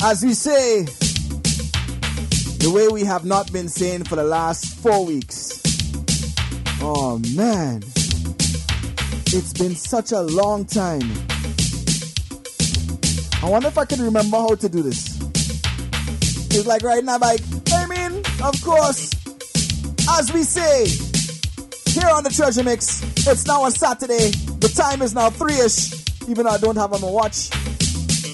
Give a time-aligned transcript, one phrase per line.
[0.00, 0.84] As we say,
[2.58, 5.60] the way we have not been saying for the last four weeks.
[6.80, 7.82] Oh man,
[9.34, 11.02] it's been such a long time.
[13.42, 15.18] I wonder if I can remember how to do this.
[16.50, 17.40] It's like right now, like,
[17.72, 19.10] I mean, of course,
[20.10, 20.86] as we say,
[21.90, 24.30] here on the Treasure Mix, it's now a Saturday.
[24.60, 25.92] The time is now 3 ish,
[26.28, 27.50] even though I don't have on my watch,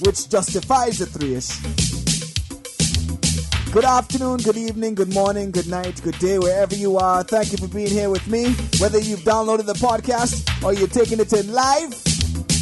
[0.05, 1.49] which justifies the 3 ish.
[3.73, 7.25] Good afternoon, good evening, good morning, good night, good day, wherever you are.
[7.25, 8.55] Thank you for being here with me.
[8.79, 11.93] Whether you've downloaded the podcast or you're taking it in live,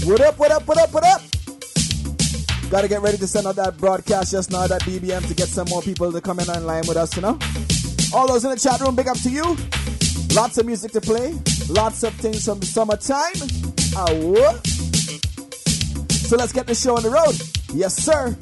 [0.05, 1.21] what up, what up, what up, what up?
[2.71, 5.69] Gotta get ready to send out that broadcast just now, that BBM, to get some
[5.69, 7.39] more people to come in online with us, you know?
[8.15, 9.57] All those in the chat room, big up to you.
[10.35, 11.35] Lots of music to play,
[11.69, 13.35] lots of things from the summertime.
[13.95, 14.11] Ah,
[16.33, 17.39] so let's get the show on the road.
[17.75, 18.35] Yes, sir.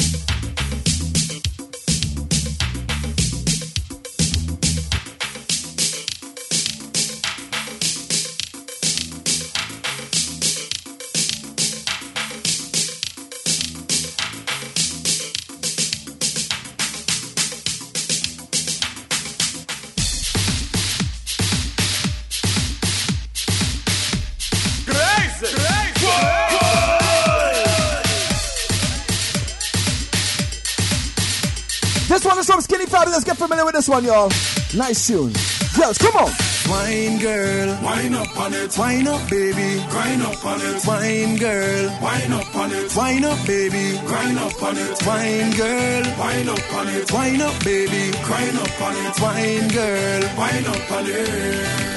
[32.69, 34.29] Let's get familiar with this one, y'all.
[34.75, 35.33] Nice tune.
[35.77, 36.31] Girls, come on.
[36.69, 40.87] Wine girl, wine up on it, wine up baby, grind up on it.
[40.87, 45.07] Wine girl, wine up on it, wine up baby, grind up on it.
[45.07, 49.21] Wine girl, wine up on it, wine up baby, grind up on it.
[49.21, 51.91] Wine girl, wine up on it.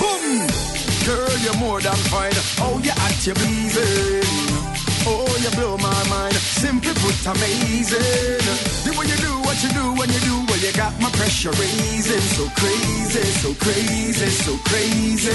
[0.00, 0.46] Boom,
[1.04, 2.32] girl you're more than fine.
[2.60, 4.22] Oh you at your pleasing.
[5.06, 6.34] Oh you blow my mind.
[6.34, 8.40] Simply put amazing.
[8.84, 11.50] The way you do what you do when you do well, you got my pressure
[11.50, 12.26] raising.
[12.34, 15.30] So crazy, so crazy, so crazy.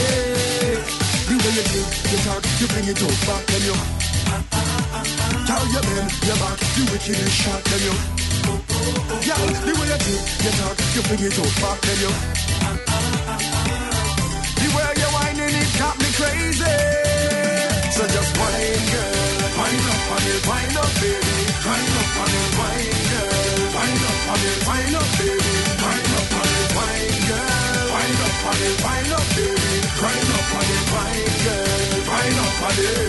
[1.29, 1.81] The way you do,
[2.11, 3.75] you talk, you bring it up back and you.
[5.47, 7.95] Tell your man, your back, the wickedest shot and you.
[9.23, 12.11] Girl, the way you do, you talk, you bring it up back and you.
[14.59, 16.75] The way you're whining, it got me crazy.
[17.95, 22.58] So just whine, girl, wind up on it, wind up, baby, wind up on it,
[32.77, 33.08] Wind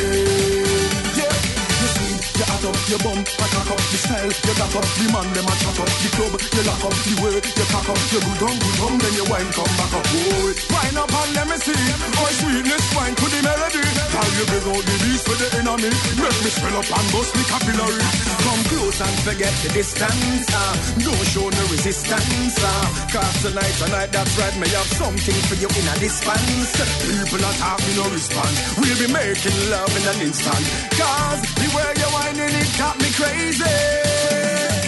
[2.60, 5.48] hot up your bum, I cock up the style, you got up the man, them
[5.48, 8.43] a chat up the club, you lock up the way, you cock up, you good
[8.44, 10.53] on, good on, then you wine come back up, boy.
[10.69, 11.84] Wine up and let me see,
[12.20, 13.84] oh sweetness, wine to the melody.
[14.12, 17.32] How you bring out the beast for the enemy, make me swell up and bust
[17.32, 18.04] the capillary.
[18.44, 24.10] Come close and forget the distance, uh, don't show no resistance, uh, cause tonight, tonight,
[24.12, 26.76] that's right, may have something for you in a dispense.
[27.09, 30.65] People are talking no response, we'll be making love in an instant,
[30.99, 33.77] cause the way you're whining it got me crazy.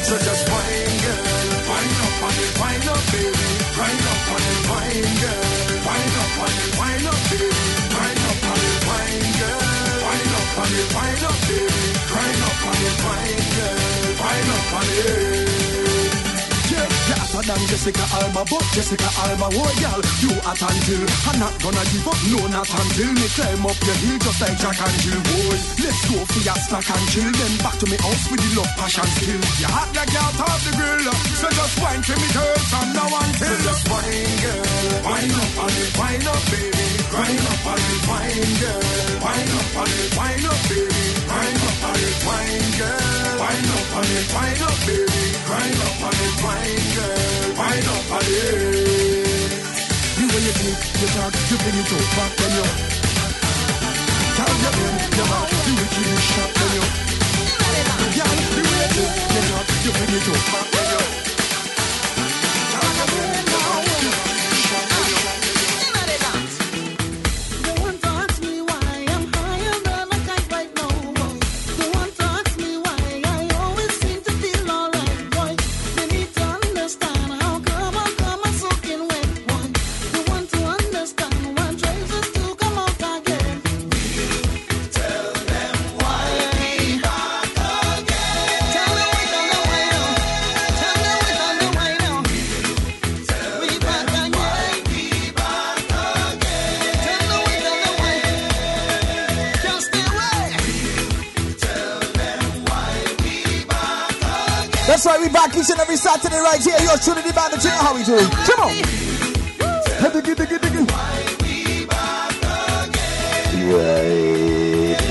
[0.08, 1.24] So just whine, girl,
[1.70, 3.44] wind up on it, wind up, baby,
[3.78, 5.46] wind up on it, wine, girl,
[5.86, 7.50] wind up on it, wind up, baby,
[7.96, 9.62] wind up on it, wine, girl,
[10.06, 11.80] wind up on it, wind up, baby,
[12.12, 13.78] wind up on it, wine, girl,
[14.22, 15.31] wind up on it.
[17.42, 21.38] Yeah, you're hotter than Jessica Alba, but Jessica Alba, oh girl, you hot until I'm
[21.42, 24.78] not gonna give up, no, not until me climb up your hill just like Jack
[24.78, 25.56] and Jill, boy.
[25.82, 28.72] Let's go for your snack and chill, then back to me house with the love,
[28.78, 29.42] passion, skill.
[29.58, 32.88] You hot like you're out of the grill, so just wine to me, girl, from
[32.94, 33.50] now until.
[33.50, 34.62] So just wine, girl,
[35.02, 38.82] wine up on it, wine up, baby, grind up on it, wine, girl,
[39.18, 43.88] wine up on it, wine up, baby, grind up on it, wine, girl, wine up
[43.96, 49.52] on it, wine up, baby, grind up on it, wine, girl, wine up on it.
[50.18, 52.66] The way you think, you talk, you bring it up back when you.
[54.36, 56.84] Tell your man, your back, the wicked shot when you.
[58.18, 60.81] Yeah, the way you think, you talk, you bring it up back
[105.62, 106.76] each and every Saturday right here.
[106.80, 107.72] You're truly the by the chair.
[107.72, 108.28] How we doing?
[108.46, 108.72] Come on.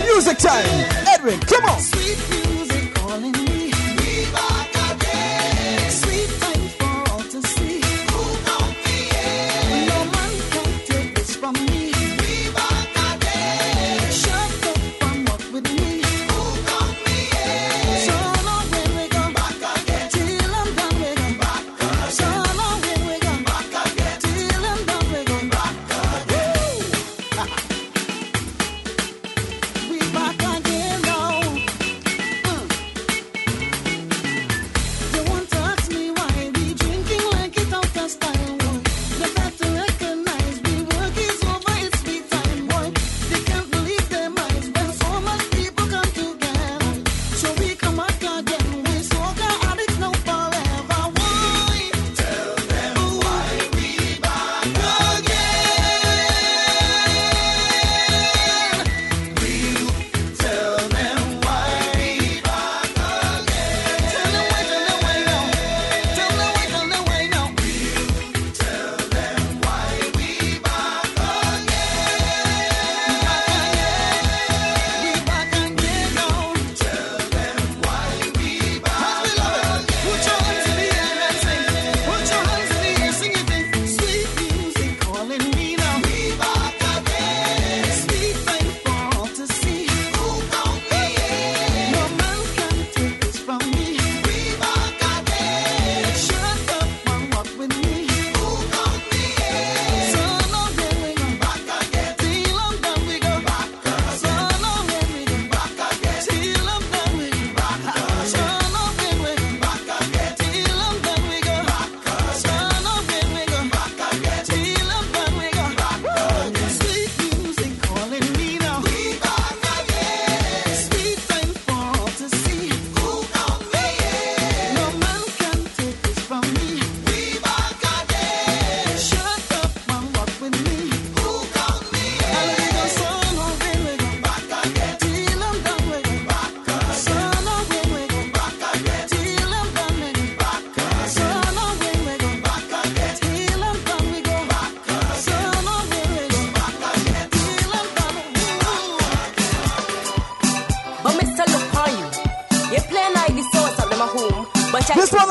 [0.05, 0.65] Music time.
[1.07, 1.90] Edwin, come on.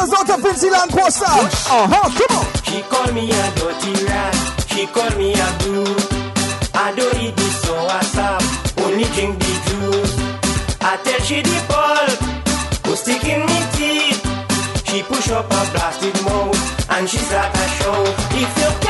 [0.01, 1.25] us out of Vinceland Poster.
[1.27, 2.47] Uh-huh, come on.
[2.65, 4.35] She called me a dirty rat.
[4.71, 5.85] She called me a boo.
[6.75, 8.43] I don't eat this so WhatsApp.
[8.85, 10.15] Only drink the juice.
[10.81, 12.19] I tell she the pulp.
[12.87, 14.21] Who's sticking me teeth?
[14.89, 18.01] She push up a blasted mouth and she's start a show.
[18.41, 18.90] If you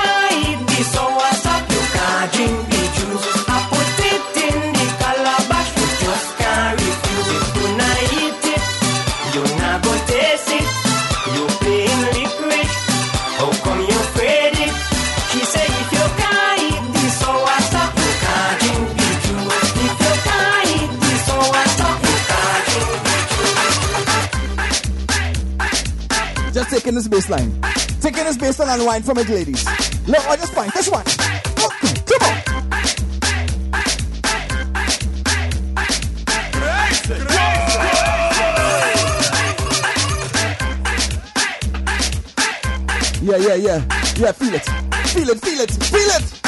[27.30, 28.00] baseline.
[28.00, 29.64] Taking this baseline and wine from it, ladies.
[30.06, 30.70] Look on your spine.
[30.74, 31.04] This one.
[31.62, 32.36] Okay, come on.
[43.22, 43.84] Yeah, yeah, yeah.
[44.16, 44.64] Yeah, feel it.
[45.10, 46.39] Feel it, feel it, feel it.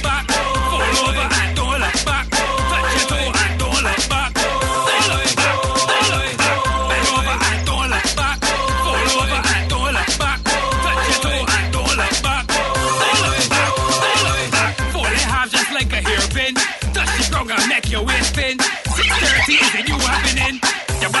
[0.00, 0.29] spot.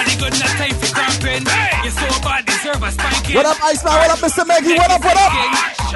[0.00, 1.28] Time for.
[1.84, 3.36] You're so bad, deserve a spanking.
[3.36, 3.92] What up, Ice Man?
[4.00, 4.46] What up, Mr.
[4.46, 4.74] Maggie?
[4.74, 5.32] What up, what up?
[5.32, 5.92] Is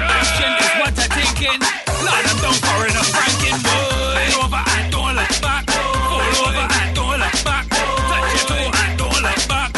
[0.77, 1.57] what I'm thinking.
[1.57, 3.57] A franking.
[4.37, 5.65] Over don't look back.
[5.73, 7.65] Over don't look back.
[7.69, 9.73] Touch your toe don't look back.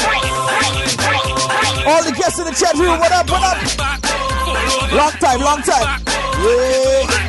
[1.88, 3.57] All the guests in the chat room, what up, what up?
[4.91, 6.03] Long time, long time.
[6.43, 7.27] Yeah.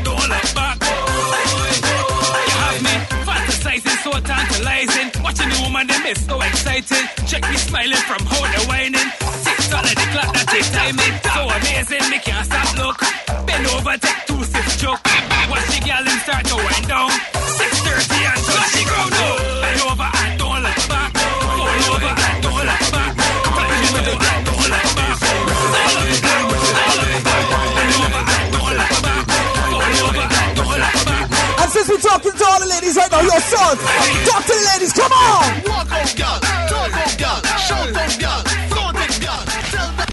[4.13, 5.11] So tantalizing.
[5.23, 7.05] Watching the woman, them is so exciting.
[7.27, 9.09] Check me smiling from how they whining.
[9.45, 11.15] Six dollar the clock that take timing.
[11.35, 12.99] So amazing, me can't stop look.
[13.47, 15.01] Bend over, take two sips joke.
[15.51, 17.38] Watch the and start to wind down.
[33.19, 33.81] All the ladies right now, your sons,
[34.29, 35.63] talk to the ladies, come on!
[35.67, 36.39] Walk out, girl.
[36.69, 37.39] Talk out, girl.
[37.59, 38.43] Shout out, girl.
[38.71, 38.97] Flaunt.
[39.73, 40.07] Tell them.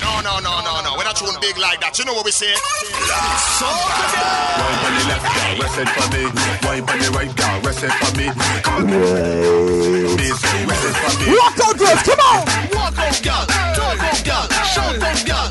[0.00, 0.90] No, no, no, no, no.
[0.96, 1.98] We're not tune big like that.
[1.98, 2.52] You know what we say?
[2.54, 6.22] So Wine on the left, girl, rest it for me.
[6.64, 8.26] Wine on the right, girl, rest it for me.
[8.62, 11.26] Come on, bass, rest it for me.
[11.32, 12.42] Walk out, girls, come on!
[12.76, 13.44] Walk out, girl.
[13.74, 14.44] Talk out, girl.
[14.64, 15.43] Shout out, girl.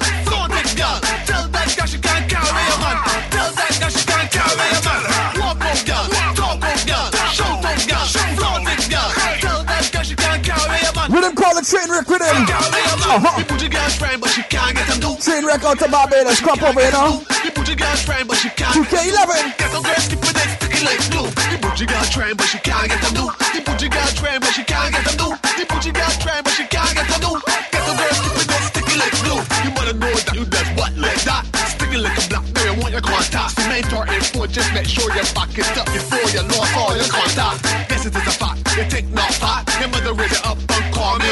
[11.43, 12.47] Call the train wreck a man.
[13.03, 13.35] Uh-huh.
[13.35, 15.11] The bougie girl's friend, but she can't get him do.
[15.19, 17.19] Train wreck out to Barbados, crop over, you know?
[17.43, 18.71] The bougie girl's friend, but she can't.
[18.71, 19.59] 2K11.
[19.59, 21.27] Get some skip with it, sticky like glue.
[21.51, 23.25] The bougie girl trying, but she can't get them do.
[23.27, 25.27] The bougie girl trying, but she can't get them do.
[25.59, 27.31] The bougie girl trying, but she can't get them do.
[27.43, 29.41] Get some skip with it, sticky like glue.
[29.67, 31.43] You wanna know that you does what like that?
[31.75, 33.59] Sticky like a black girl, want your contact.
[33.59, 37.09] Cement or info, just make sure your back is up before you lost all your
[37.11, 37.59] contact.
[37.91, 38.52] It is a fact,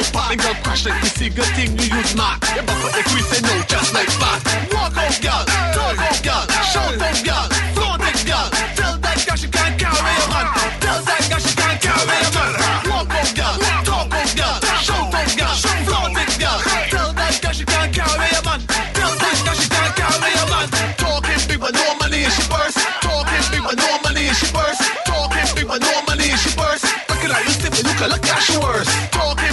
[0.10, 0.32] pot.
[0.32, 2.42] And girl crash like you see good thing you use mad.
[2.56, 4.40] Your buffer if we say no, just like that.
[4.74, 5.44] Walk out, girl.
[5.76, 6.44] Talk out, girl.
[6.72, 7.46] Shout out, girl.
[7.76, 8.48] Flaunt it, girl.
[8.80, 10.48] Tell that girl she can't carry a man.
[10.82, 12.52] Tell that girl she can't carry a man.
[12.90, 13.56] Walk out, girl.
[13.86, 14.58] Talk out, girl.
[14.82, 15.56] Shout out, girl.
[15.86, 16.60] Flaunt it, girl.
[16.90, 18.60] Tell that girl she can't carry a man.
[18.98, 20.68] Tell that girl she can't carry a man.
[20.98, 22.80] Talking big but no money and she burst.
[23.06, 24.82] Talking big but no money and she burst.
[25.06, 26.86] Talking big but no money and she burst.
[27.10, 28.90] Look at her, you look at look at she worse.
[29.12, 29.51] Talking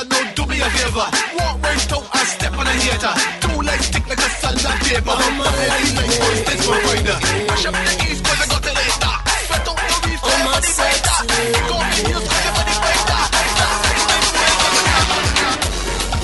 [0.00, 1.08] that girl, no do me a favor.
[1.36, 3.12] Walk right out and step on a hater.
[3.40, 5.12] Two legs stick like a salad paper.
[5.12, 7.18] I'm a head like first this one rider.
[7.48, 9.14] Mash up the east cause I got the later.
[9.44, 11.18] Sweat out the reef for the body fighter.
[11.28, 13.22] Kick off the heels cause the body fighter.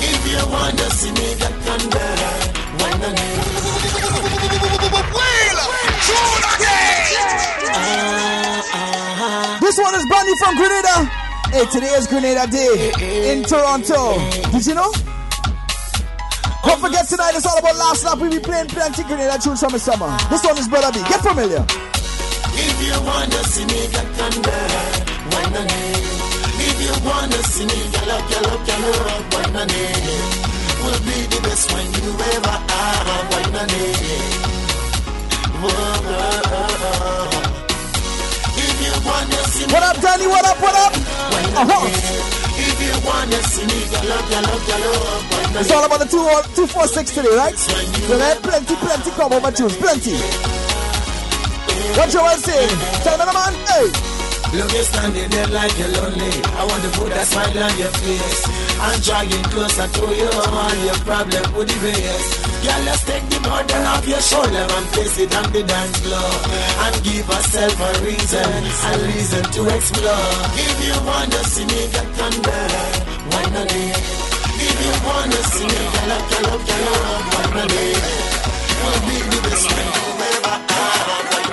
[0.07, 2.11] If you wanna see me get thunder,
[2.81, 3.29] why not me?
[9.61, 11.26] This one is Bunny from Grenada.
[11.51, 12.93] Hey, today is Grenada Day
[13.33, 14.19] in Toronto.
[14.51, 14.91] Did you know?
[16.67, 18.19] Don't forget tonight, it's all about last lap.
[18.19, 20.11] We be playing plenty Grenada tunes from the summer.
[20.29, 20.99] This one is Brother B.
[21.09, 21.65] Get familiar.
[22.59, 24.63] If you wanna see me get thunder,
[25.31, 25.83] why not me?
[26.67, 29.87] If you wanna see me get up, get up, get up, why not me?
[30.83, 33.87] Will be the best when you ever are, why not me?
[35.63, 37.31] Whoa, whoa, whoa.
[38.59, 40.27] If you wanna see me What up, Danny?
[40.27, 40.61] What up?
[40.61, 41.06] What up?
[41.57, 41.89] Uh-huh.
[45.59, 46.11] It's all about the 2
[46.55, 47.57] 246 today, right?
[47.57, 49.77] So there plenty, plenty come over tunes.
[49.77, 50.21] Plenty.
[51.97, 52.69] What you want to say?
[53.05, 53.55] Tell me the man.
[53.65, 53.89] Hey.
[54.53, 56.45] Look, you're standing there like you're lonely.
[56.45, 58.66] I want to put that smile on your face.
[58.81, 60.31] I'm dragging closer to you.
[60.31, 62.29] All your problem would erase.
[62.65, 66.31] Girl, let's take the burden off your shoulder and place it on the dance floor.
[66.85, 68.53] And give yourself a reason,
[68.89, 70.33] a reason to explore.
[70.59, 72.65] If you wanna see me get thunder,
[73.33, 73.85] why not me?
[74.57, 77.87] If you wanna see me get up, get up, get up, why not me?
[78.83, 81.46] Will be the best friend you ever had,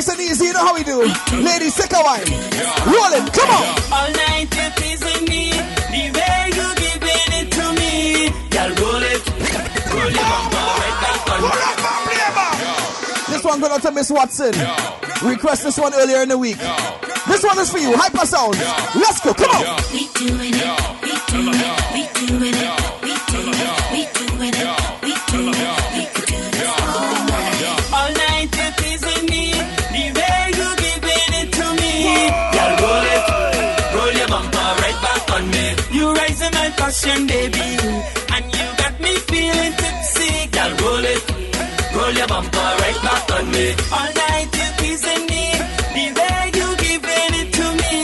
[0.00, 0.46] nice and easy.
[0.46, 0.98] You know how we do.
[1.44, 2.24] Ladies, take a wine.
[2.88, 3.32] Roll it.
[3.36, 3.64] Come on.
[3.92, 5.52] All night you're pleasing me,
[5.92, 8.30] the way you giving it to me.
[8.48, 9.20] Girl, roll it,
[9.92, 11.40] roll your bumper right back on.
[13.30, 14.54] This one going out to Miss Watson.
[15.22, 16.56] Request this one earlier in the week.
[17.28, 17.92] This one is for you.
[17.94, 18.56] Hyper sound.
[18.94, 19.34] Let's go.
[19.34, 19.76] Come on.
[19.92, 24.89] we doing it, we doing it, we doing it, we doing it, we doing it,
[36.90, 37.68] passion, baby,
[38.34, 40.30] and you got me feeling tipsy.
[40.50, 41.22] Girl, roll it,
[41.94, 43.66] roll your bumper right back on me.
[43.96, 45.44] All night you're pleasing me,
[45.96, 47.94] the way you giving it to me.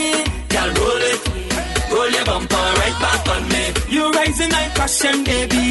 [0.53, 1.19] Girl, roll it,
[1.91, 3.63] roll your bumper right back on me.
[3.93, 5.65] You rising caution, baby.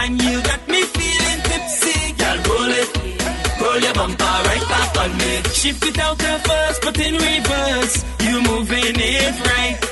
[0.00, 1.98] And you got me feeling tipsy.
[2.20, 2.88] Girl, roll it.
[3.60, 5.32] Roll your bumper right back on me.
[5.52, 8.04] Shift it out of first, but in reverse.
[8.26, 9.85] You moving it right.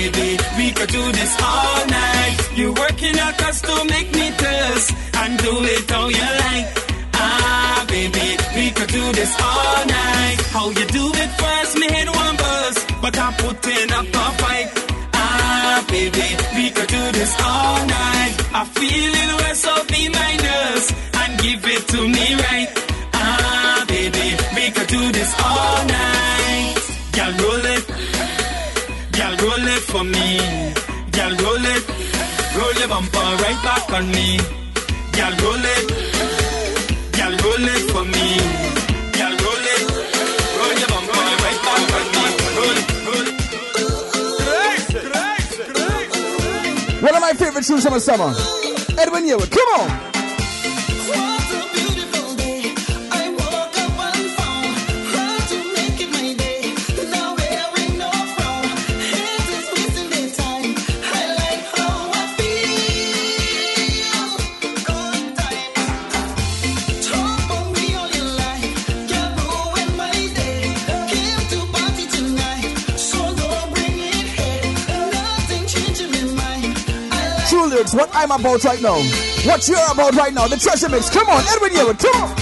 [0.00, 2.36] Baby, we could do this all night.
[2.56, 4.94] You working your cause to make me thirst.
[5.20, 6.68] And do it all you like.
[7.12, 10.38] Ah, baby, we could do this all night.
[10.56, 12.76] How you do it first, me head one buzz.
[13.02, 14.68] But I'm putting up a fight.
[15.12, 18.34] Ah, baby, we could do this all night.
[18.60, 20.88] I feel it well, so be my nurse
[21.20, 22.68] and give it to me right.
[23.12, 24.26] Ah, baby,
[24.56, 26.29] we could do this all night.
[29.90, 30.38] For me.
[31.10, 31.82] Girl, roll it.
[32.56, 34.38] Roll your bumper right back on me.
[35.10, 35.84] Girl, roll it.
[37.10, 38.38] Girl, roll it for me.
[39.18, 39.82] Girl, roll it.
[40.58, 40.90] Roll your
[41.42, 42.24] right back on me.
[42.56, 43.28] Roll roll.
[47.02, 48.32] One of my favorite tunes from the summer.
[48.96, 50.19] Edwin Yearwood, come on.
[77.88, 79.00] What I'm about right now.
[79.48, 80.46] What you're about right now.
[80.46, 81.08] The treasure mix.
[81.08, 82.39] Come on, Edwin Yearwood, come on.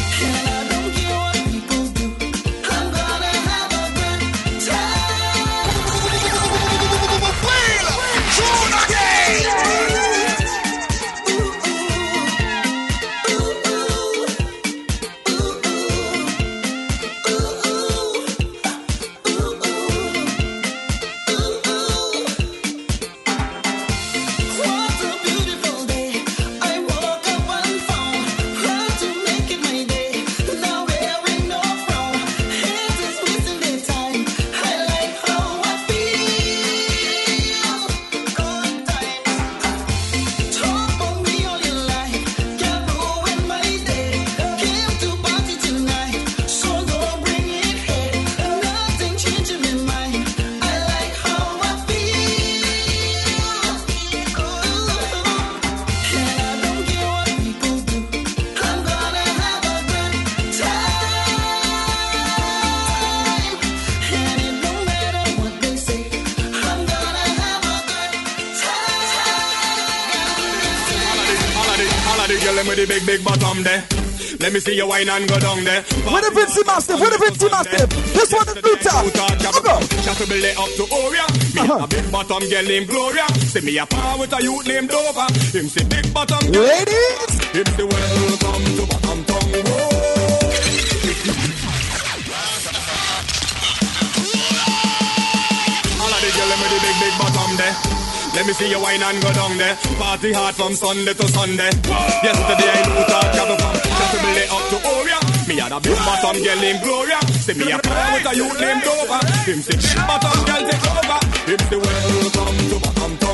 [74.78, 75.82] You wine and go down there.
[76.06, 77.88] With the Vincy Mastiff, with the Vincy Mastiff.
[78.14, 78.94] This one is Luta.
[79.58, 80.02] Okay.
[80.06, 80.24] Shot to
[80.62, 81.26] up to Oria.
[81.54, 81.84] Me Uh-huh.
[81.84, 83.26] a big bottom girl named Gloria.
[83.50, 85.26] See me a par with a youth named Dover.
[85.50, 86.38] Him say big bottom.
[86.52, 87.30] Ladies.
[87.50, 90.58] Him say welcome to bottom tongue.
[95.98, 97.74] All of the girl with the big, big bottom there.
[98.34, 99.74] Let me see you wine and go down there.
[99.98, 101.70] Party hard from Sunday to Sunday.
[102.22, 103.56] Yesterday I knew that travel
[104.24, 105.18] it up to Oria.
[105.48, 107.20] Me had a big bottom girl named Gloria.
[107.44, 109.20] See me a par with a youth named Dover.
[109.46, 111.18] Him say big bottom girl take over.
[111.50, 113.27] Him say welcome to bottom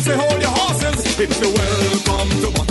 [0.00, 1.20] say hold your horses.
[1.20, 2.69] It's the welcome to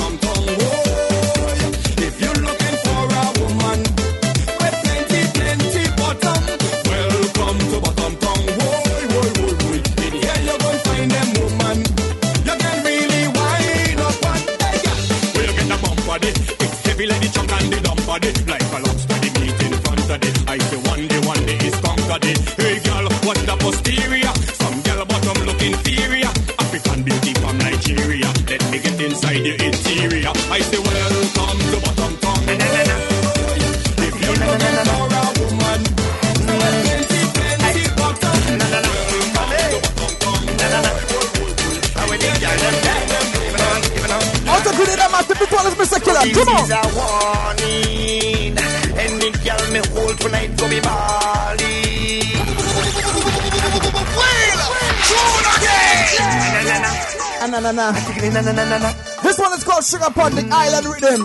[57.80, 58.30] na, na, na.
[58.30, 58.92] Na, na, na, na, na.
[59.24, 61.24] This one is called Sugar Pot, the Island Rhythm.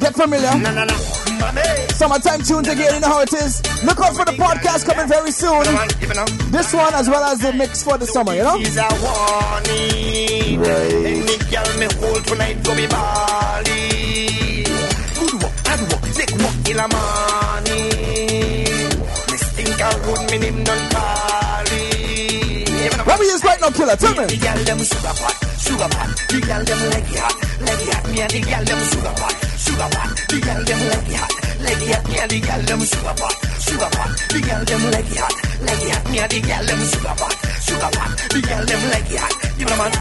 [0.00, 0.50] Get familiar?
[0.58, 0.96] No, no, no.
[1.38, 1.62] Money.
[1.94, 3.62] Summertime tunes again, you know how it is.
[3.84, 5.62] Look out for the podcast coming very soon.
[5.64, 6.28] Come on, give it up.
[6.50, 8.56] This one as well as the mix for the summer, you know?
[8.58, 10.58] Is a warning.
[10.64, 14.64] Any girl me hold tonight go be bally.
[15.14, 17.90] Good work, hard work, take work till a morning.
[19.30, 22.64] Me stink a road, me name done Carly.
[23.06, 23.96] What we use right now, killer?
[23.96, 25.45] Tell The me.
[25.76, 26.08] Them sugar pot.
[26.28, 28.04] The girl them leggy hot, leggy hot.
[28.08, 30.10] Me and the girl them sugar pot, sugar pot.
[30.28, 32.04] The girl them leggy hot, leggy hot.
[32.08, 34.10] Me and the girl them sugar pot, sugar pot.
[34.28, 36.04] The girl them leggy hot, leggy hot.
[36.10, 38.10] Me and the girl them sugar pot, sugar pot.
[38.32, 39.32] The girl them leggy hot.
[39.56, 39.92] You know man,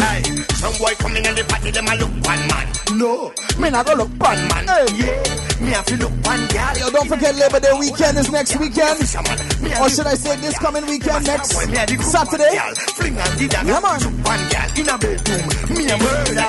[0.00, 0.20] hey,
[0.60, 2.66] some boy coming in the party them a look one man.
[2.92, 4.68] No, Me not gonna look bad, man.
[4.68, 4.84] Hey.
[5.00, 5.31] Yeah,
[5.62, 6.72] me have to look one girl.
[6.78, 8.98] Yo, don't forget Labor Day weekend is next weekend.
[8.98, 9.38] Fisherman.
[9.62, 12.08] Me have Or should I say this coming weekend, next Boy, me a the group
[12.10, 12.44] Saturday?
[12.44, 13.68] one girl, Fling and the dagger.
[13.68, 14.00] Yeah, man.
[14.22, 15.46] One girl in a bedroom.
[15.76, 16.48] Me a murder.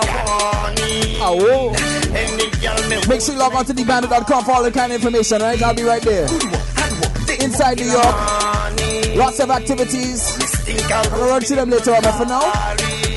[1.25, 1.73] Oh, whoa.
[2.13, 4.97] Any girl me Make sure you log on to thebandit.com for all the kind of
[4.97, 5.61] information, right?
[5.61, 6.27] I'll be right there.
[7.39, 10.37] Inside New York, lots of activities.
[10.87, 12.41] Gonna run through them later on, but for now,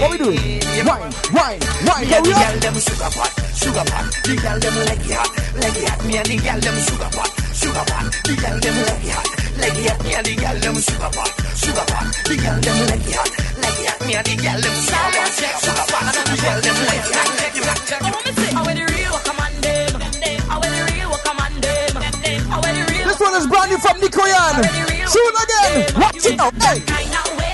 [0.00, 0.55] what we doing?
[0.76, 1.56] Wine, wine,
[1.88, 4.12] wine, Me and the girl them sugar pot, sugar pot.
[4.28, 6.04] The girl them leggy hot, leggy hot.
[6.04, 8.04] Me and the girl them sugar pot, sugar pot.
[8.12, 9.24] The girl them leggy hot,
[9.56, 10.04] leggy hot.
[10.04, 12.06] Me and the girl them sugar pot, sugar pot.
[12.28, 14.04] The girl them leggy hot, leggy hot.
[14.04, 15.32] Me and the girl them sugar pot,
[15.64, 16.12] sugar pot.
[16.12, 17.80] The girl them leggy hot, leggy hot.
[23.00, 24.60] This one is brand new from Nikoyan.
[25.08, 25.88] Tune again.
[25.96, 26.52] Watch it now.
[26.60, 27.45] Hey.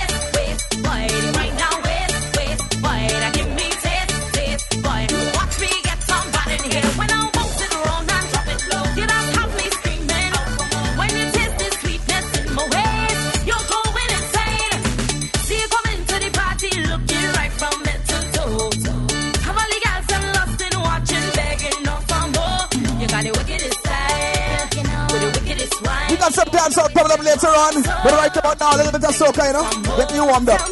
[26.22, 27.82] Got some dance out coming up later on.
[27.82, 29.66] But right about now, a little bit of soca, you know?
[29.98, 30.62] Get me warmed up.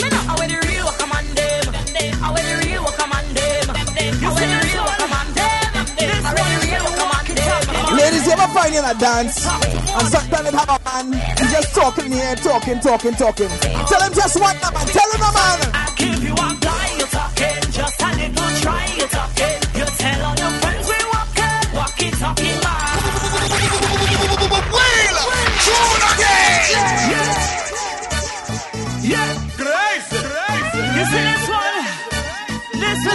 [7.91, 11.45] Ladies, you ever find you in a dance and sometimes they have a man he
[11.51, 13.49] just talking air, talking, talking, talking.
[13.49, 14.87] Tell him just one man.
[14.87, 16.20] Tell him, a man.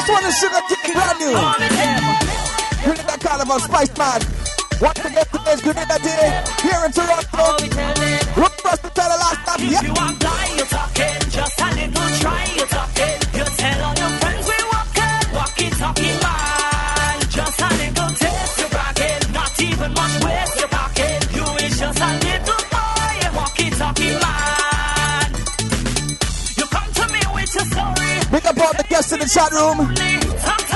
[0.06, 1.34] This one is Sugar King, brand new.
[3.08, 4.22] That carnival spice man.
[4.80, 7.58] Once again, today's Grenada Day here in Toronto.
[8.40, 9.66] Look for us to tell the last time.
[9.66, 9.82] Yep.
[9.82, 9.98] Big
[29.26, 29.78] the chat room.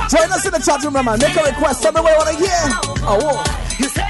[0.09, 1.19] Join us in the chat room, man.
[1.19, 1.83] Make a request.
[1.83, 2.61] Tell me what you want to hear.
[3.03, 4.08] Oh, whoa.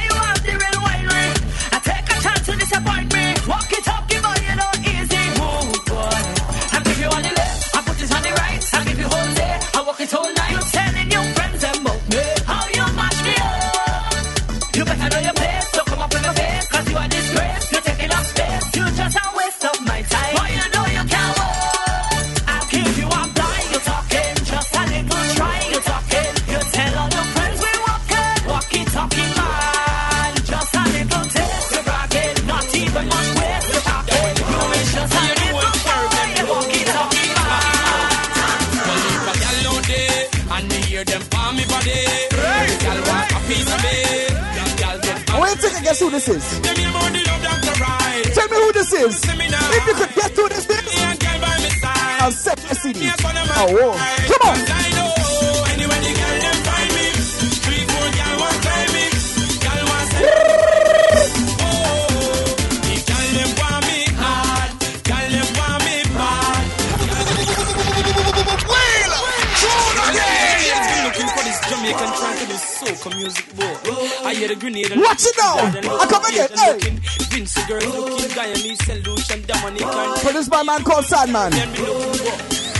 [75.20, 76.00] Watch it now.
[76.00, 76.48] I come again.
[76.56, 76.80] Hey.
[77.28, 80.16] Vince girl looking, Guyanese solution, Dominican.
[80.24, 81.52] Produced by man called Sandman.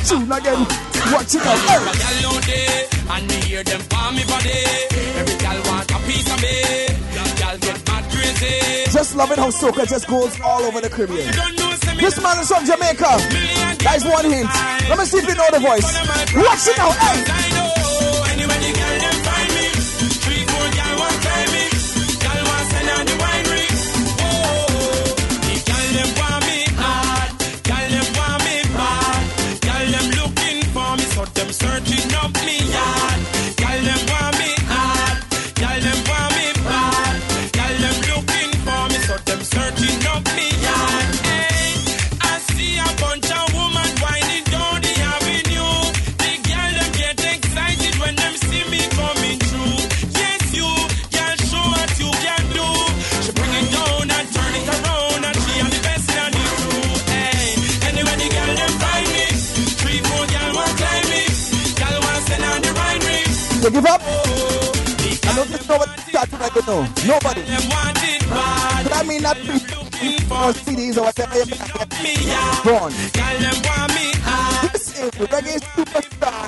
[0.08, 0.64] Tune again.
[1.12, 1.60] Watch it now.
[2.48, 2.88] Hey.
[3.12, 4.56] and me hear them palm me body.
[5.20, 6.88] Every gal want a piece of me.
[7.36, 8.90] Gal get mad crazy.
[8.90, 11.28] Just loving how soca just goes all over the Caribbean.
[12.00, 13.20] This man is from Jamaica.
[13.20, 14.48] is one hint.
[14.88, 15.92] Let me see if you know the voice.
[16.34, 16.92] Watch it now.
[16.92, 17.69] Hey.
[66.70, 66.86] no.
[67.06, 67.42] Nobody.
[68.30, 71.34] But I mean, not or CDs or whatever.
[72.64, 72.92] Born.
[74.72, 76.46] This is reggae superstar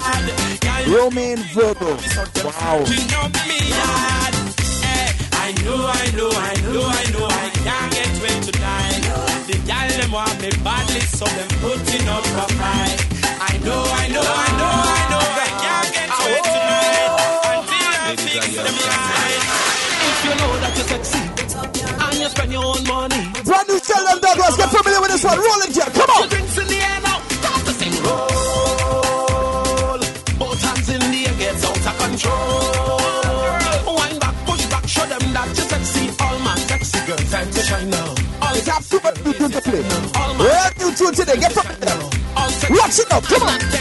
[0.93, 1.91] Romain Virgo.
[2.45, 2.86] Wow.
[5.34, 9.01] I know, I know, I know, I know, I can't get away tonight.
[9.47, 12.99] The gal them want me badly, so them putting up a fight.
[13.41, 16.61] I know, I know, I know, I know, I can't get away tonight.
[20.41, 21.21] know that you're sexy.
[22.06, 23.21] And you spend your own money.
[23.45, 25.38] Brand new tell them that get familiar with this one.
[25.38, 25.93] Roll it, Jack.
[25.93, 26.19] Come on.
[26.21, 27.17] Your drinks in the air now.
[27.38, 27.95] Start to sing.
[28.06, 29.99] Roll.
[30.41, 33.95] Both hands in the air gets out of control.
[33.97, 36.06] Wind back, push back, show them that you're sexy.
[36.23, 38.10] All my sexy girls time to shine now.
[38.41, 39.82] All it's absolutely beautiful.
[40.41, 41.38] Brand new tune today.
[41.38, 42.10] Get from it now.
[42.77, 43.21] Watch it now.
[43.21, 43.81] Come on.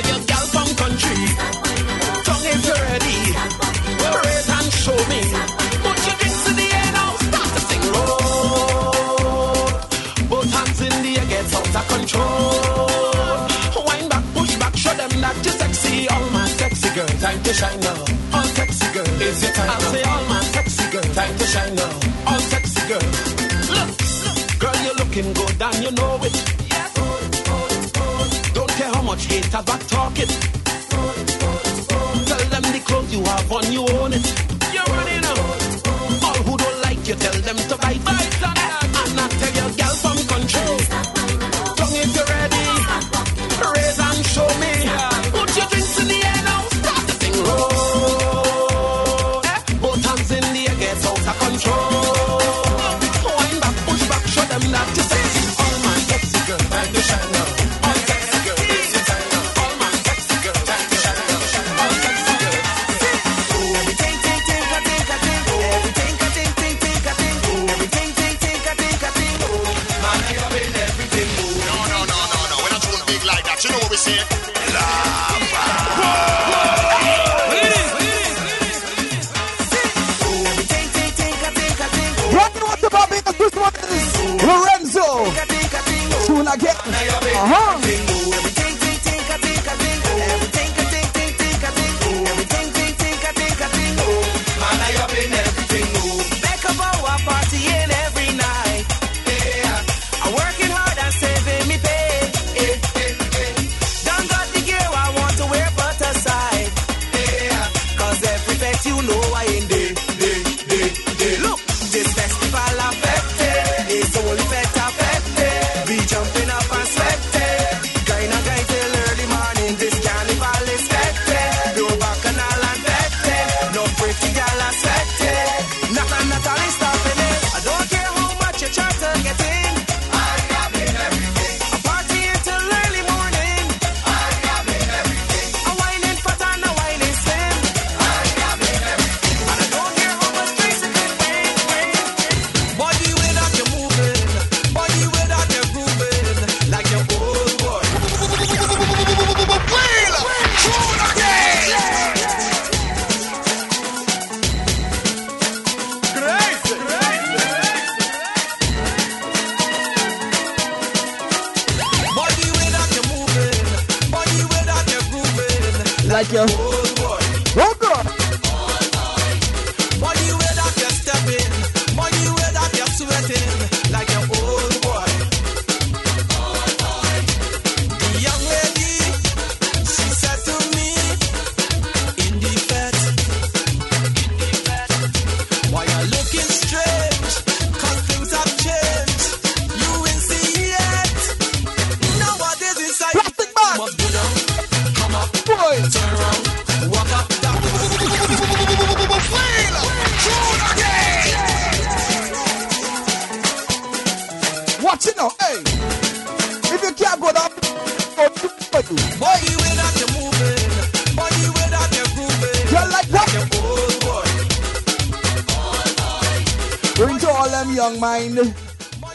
[217.50, 218.38] them young mind,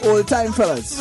[0.04, 0.98] old time fellas.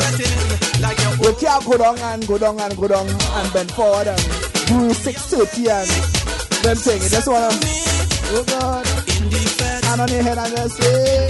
[1.20, 4.22] We can't go down and go down and go down and bend forward and
[4.68, 5.90] do 630 and
[6.64, 7.02] them thing.
[7.10, 7.60] That's what I'm.
[8.32, 8.86] Oh God.
[9.86, 11.30] And on your head and just say.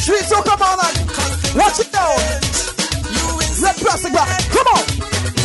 [0.00, 2.16] Street, so come on and watch it down.
[3.62, 4.28] Red plastic back.
[4.50, 4.84] Come on.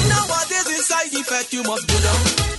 [0.08, 2.54] Nowadays inside the fat you must go down.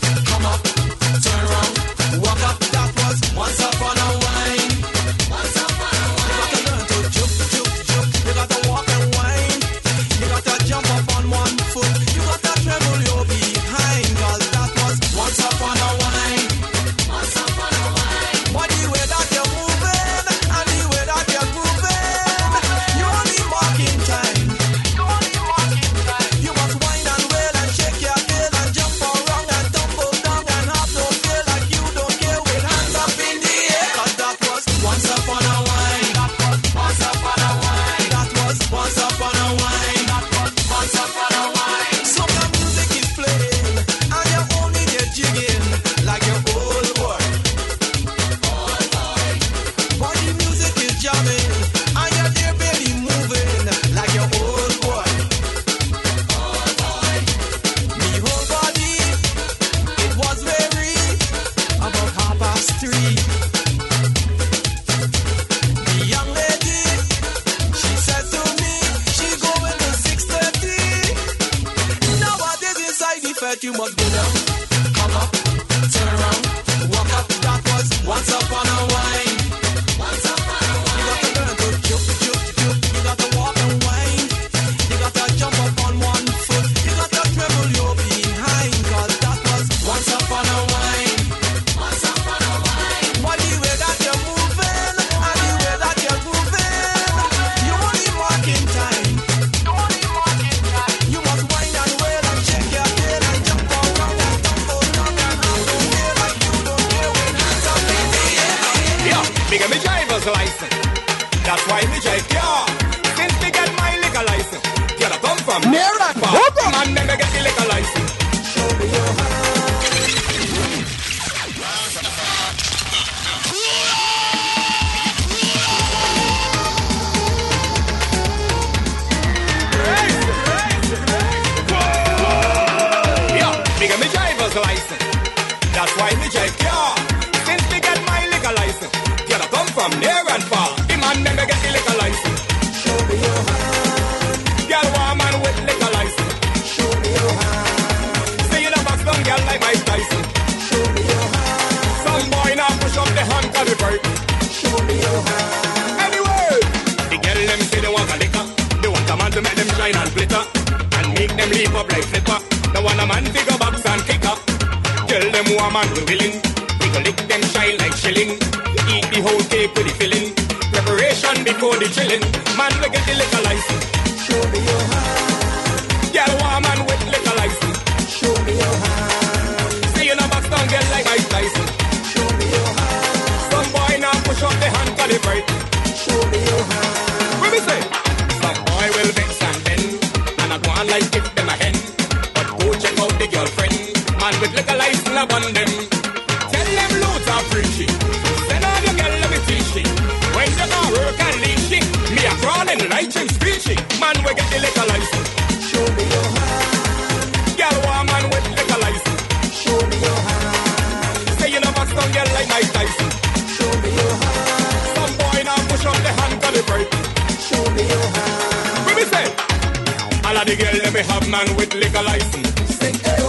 [220.57, 222.49] The girl let me have man with liquor license.
[222.79, 223.29] Sing eyo.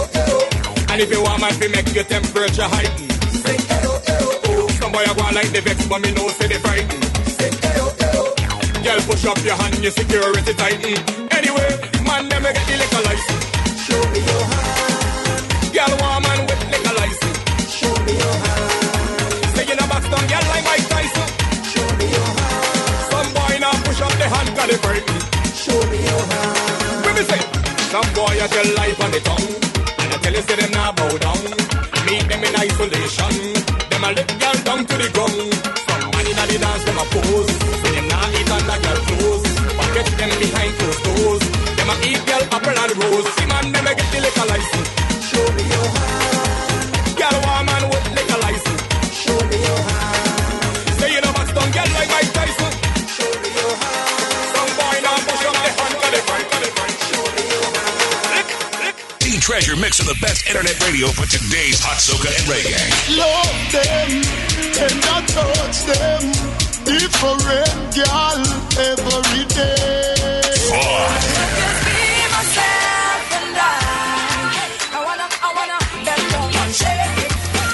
[0.90, 3.08] And if you want man to make your temperature heighten.
[3.44, 4.70] Sing eyo eyo.
[4.78, 7.00] Some boy a go like the vex but me know say they frighten.
[7.36, 7.86] Sing eyo.
[8.84, 10.96] Girl push up your hand your security tighten.
[11.32, 11.68] Anyway,
[12.06, 13.44] man them me get the liquor license.
[13.84, 15.74] Show me your hand.
[15.74, 17.38] Girl woman with liquor license.
[17.68, 19.52] Show me your hand.
[19.54, 21.28] Say you know box down girl like Mike Tyson.
[21.72, 23.12] Show me your hand.
[23.12, 25.04] Some boy now push up the hand they break.
[25.52, 26.07] Show me
[27.88, 29.48] Some boy a tell life on the tongue.
[29.96, 31.40] And I tell you say them now bow down.
[32.04, 33.32] Meet them in isolation.
[33.88, 35.56] Them a lick girl down to the ground.
[35.88, 37.48] Some man inna the dance them a pose.
[37.80, 39.48] Say them now eat under girl clothes.
[39.72, 39.88] But
[40.20, 41.42] them behind closed doors.
[41.80, 43.37] Them a eat girl apple and rose.
[59.98, 62.78] Treasure mix of the best internet radio for today's hot soca and reggae.
[63.18, 64.10] Love them,
[64.84, 66.22] and I touch them.
[66.84, 68.46] Different girl
[68.78, 70.38] every day.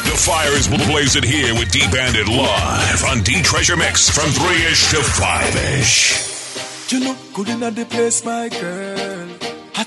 [0.05, 4.67] The fire is blazing here with D Bandit live on D Treasure Mix from 3
[4.67, 6.93] ish to 5 ish.
[6.93, 8.94] You look good in the place, my girl.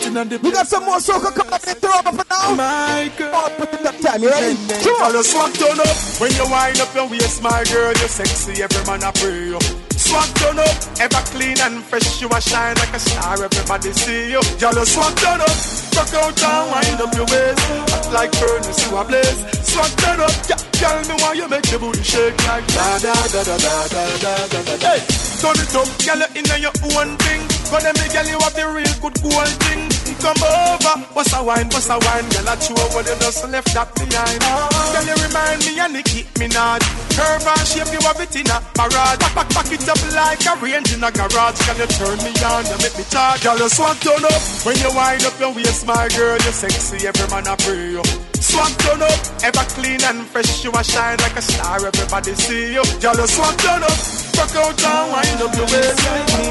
[0.08, 2.56] Hot in the We got some more soca coming in throw up for now.
[2.56, 3.32] My girl.
[3.34, 4.22] Oh, put it up time.
[4.24, 4.56] You ready?
[4.80, 5.00] Sure.
[5.00, 7.92] Follow swag turn up when you wind up your waist, my girl.
[8.00, 9.60] You're sexy, every man I pray you.
[9.98, 12.22] Swag turn up, ever clean and fresh.
[12.22, 14.42] You a shine like a star, everybody see you.
[14.62, 15.58] Y'all swag turn up,
[15.98, 17.60] rock out and wind up your waist,
[17.92, 19.42] act like furnace you a blaze.
[19.66, 23.14] Swag turn up, yeah, tell me why you make your booty shake like da da
[23.34, 24.76] da da da da da da da.
[24.86, 25.02] Hey,
[25.42, 27.42] turn it up, girl, you inna your own thing.
[27.70, 29.97] But them me girl, you have the real good gold thing.
[30.16, 33.74] Come over, what's a wine, what's a wine, girl, I chew over the just left
[33.76, 34.40] that behind.
[34.40, 36.82] Girl, you remind me and Nicki Minaj.
[37.12, 39.20] Curve and shape, you have it in a parade.
[39.20, 41.60] Pack, pack, pack it up like a range in a garage.
[41.68, 43.44] Girl, you turn me on, you make me charge.
[43.44, 46.40] Girl, you swag turn up when you wind up your waist, my girl.
[46.40, 48.04] You sexy, every man I pray you.
[48.48, 50.64] Swag turn up, ever clean and fresh.
[50.64, 52.84] You a shine like a star, everybody see you.
[53.04, 54.00] You swag turn up,
[54.40, 56.00] rock out and wind up your waist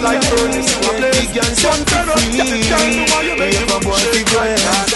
[0.04, 1.32] like furnace you a blaze.
[1.56, 4.92] Swag turn up, yeah, girl, you why you make me shake like that.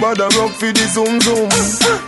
[0.00, 1.48] Nobody rock for the zoom zoom.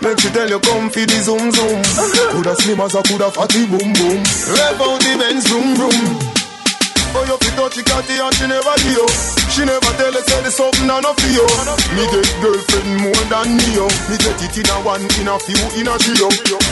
[0.01, 1.85] Make she tell you come for the zoom zoom.
[2.33, 4.24] Coulda slim as a coulda fatty boom boom.
[4.49, 6.16] Rev out the Benz vroom vroom.
[7.12, 9.41] Oh, you fit touch the catty and she never you.
[9.53, 11.44] She never tell us say there's something on for you.
[11.92, 13.84] Me get girlfriend more than me yo.
[14.09, 16.28] Me get it in a one, in a few, in a trio.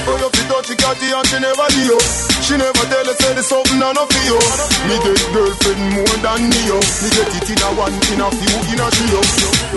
[0.08, 2.39] Oh, you fit touch the catty and she never you.
[2.50, 4.42] She never tell us say the something I no feel.
[4.90, 6.82] Me get girlfriend more than me yo.
[6.82, 9.22] Me get it in a one, in a few, in a trio.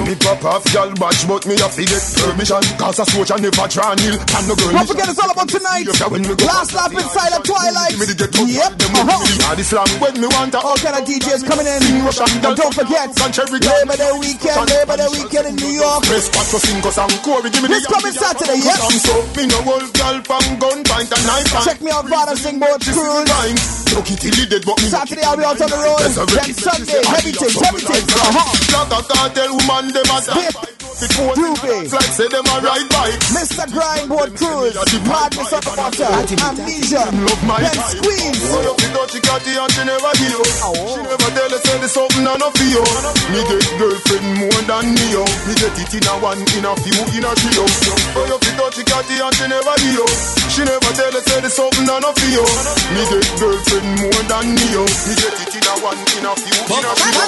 [0.09, 2.65] Me pop off gal batch, but me have to get permission.
[2.82, 4.17] Cause a soldier never draw nil.
[4.17, 4.74] And no girl.
[4.74, 5.86] Don't forget it's all about tonight.
[5.86, 7.93] Last lap inside the twilight.
[7.93, 8.74] Yep.
[8.74, 9.53] Uh-huh.
[9.53, 11.78] The slam when me want a All kind of DJs coming in.
[11.78, 16.09] And don't forget, Labor Day weekend, Labor Day weekend in New York.
[16.09, 18.82] Press back to sing cause I'm Corey, give me This coming Saturday, yes.
[18.82, 22.34] I'm so me no old girl from gun point and knife Check me out, Vada
[22.64, 23.93] Singboard Cruise.
[23.93, 25.99] Look till he dead but me Saturday I'll be out on the road.
[25.99, 28.14] Then Sunday, heavy things, heavy things.
[28.14, 28.53] Uh-huh.
[28.74, 31.91] Like a cartel woman them a Doobie.
[31.91, 33.65] Like say them a ride bike Mr.
[33.69, 34.75] Grindboard Cruise.
[35.07, 36.09] Madness on the water.
[36.43, 37.03] Amnesia.
[37.11, 38.41] Then Squeeze.
[38.43, 41.87] So you fi touchy catty and she never hear She never tell us say the
[41.89, 42.85] something I no feel you
[43.33, 45.07] Me get girlfriend more than me
[45.47, 48.51] Me get it in a one, in a few, in a trio So you fi
[48.57, 50.07] touchy catty and she never hear
[50.53, 52.45] She never tell us say the something I no feel you
[52.93, 56.57] Me get girlfriend more than me Me get it in a one, in a few,
[56.63, 57.23] in a trio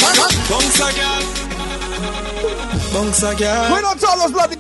[0.49, 1.44] Bounce again.
[2.93, 3.71] Bounce again.
[3.73, 4.55] We don't all those bloody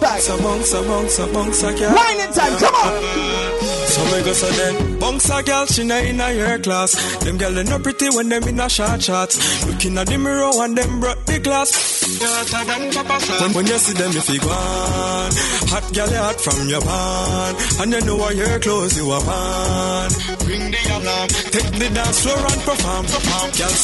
[0.00, 0.28] bags.
[0.28, 1.94] Bounce, bounce, bounce again.
[2.20, 3.83] in time, come on.
[3.94, 6.98] So me go so then Bounce a girl, she not in a your class.
[7.22, 10.50] Them girl they not pretty when them in a short shots Looking at the mirror
[10.50, 11.70] and them brought the glass.
[13.40, 15.30] When, when you see them if you go on
[15.70, 19.22] Hot girl you hot from your pan, And you know what your clothes you are
[19.22, 20.10] on
[20.44, 21.28] Ring the alarm.
[21.54, 23.04] Take the dance floor and perform.
[23.06, 23.48] Perform.
[23.54, 23.76] Girl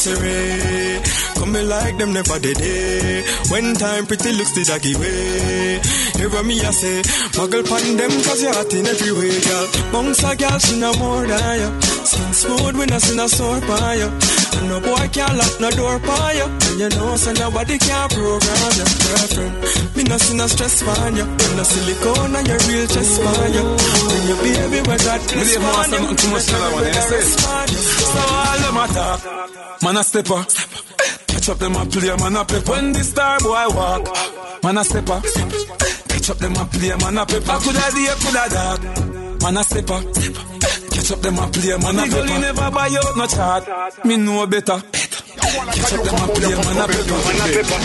[1.39, 3.25] Come me like them never did it.
[3.49, 5.79] When time pretty looks did I give way.
[6.19, 7.01] Hear me I say.
[7.33, 9.67] Muggle pan them cause you're hot in every way girl
[10.01, 13.61] Bounce a girl she no more than you Skin smooth when I see no sore
[13.61, 17.31] by you And no boy can't lock no door by you And you know so
[17.33, 19.53] nobody can program your girlfriend
[19.95, 23.45] Me no see no stress for you You no silicone and your real chest for
[23.53, 23.65] you
[24.09, 26.49] When your baby wear that dress Me dey want for you too much.
[26.49, 27.21] You say?
[28.09, 29.19] So all them attack
[29.83, 30.41] Man a stepper.
[31.29, 32.71] Catch up them a play, man a pepper.
[32.71, 35.21] When the star boy walk, man a stepper.
[36.09, 37.57] Catch up them a play, man a pepper.
[37.61, 39.20] Coulda day, coulda dark.
[39.41, 40.01] Man a stepper.
[40.93, 42.39] Catch up them a play, man a pepper.
[42.39, 43.65] never buy out no chart.
[44.05, 44.79] Me know better.
[44.93, 47.81] Catch up them a play, man a pepper.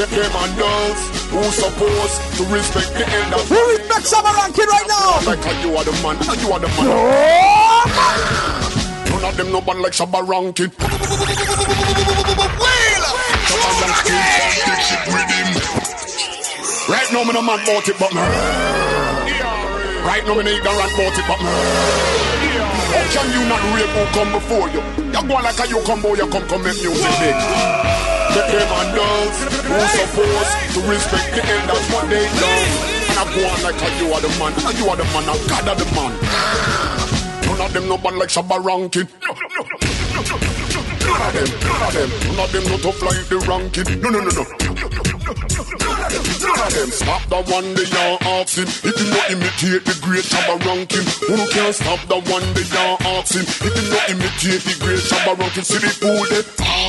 [0.00, 3.48] Get them and girls who supposed to respect the elders.
[3.50, 5.20] Who respect Summer Rankin right now?
[5.26, 6.86] Like how you are the man, you are the man.
[9.10, 10.70] None of them no man like Shabba Rankin.
[10.70, 10.96] Shabba
[13.84, 14.16] Rankin,
[14.64, 15.00] big shit.
[16.88, 18.69] Right now, me no man bought it, but me.
[20.02, 21.46] Right now, me no ignorant bought it, but me.
[22.90, 24.82] How can you not rape who come before you?
[25.12, 27.36] You go like a you come boy, you come come make music big.
[28.30, 29.36] The them and girls
[29.66, 32.68] who supposed to respect the elders, what they love.
[33.10, 35.28] And I go on like a you are the man, and you are the man,
[35.28, 36.12] and God are the man.
[37.46, 39.06] None of them no bad like Shabba Rankin.
[39.20, 39.36] None
[41.20, 44.00] of them, none of them, none of them no tough like the ranking.
[44.00, 44.44] No, no, no, no.
[46.40, 48.64] None them stop the one they are asking.
[48.64, 52.96] If you not imitate the great Shabba ranking, who can stop the one they are
[53.18, 53.44] asking?
[53.44, 56.79] If you not imitate the great Shabba ranking, see the fool they.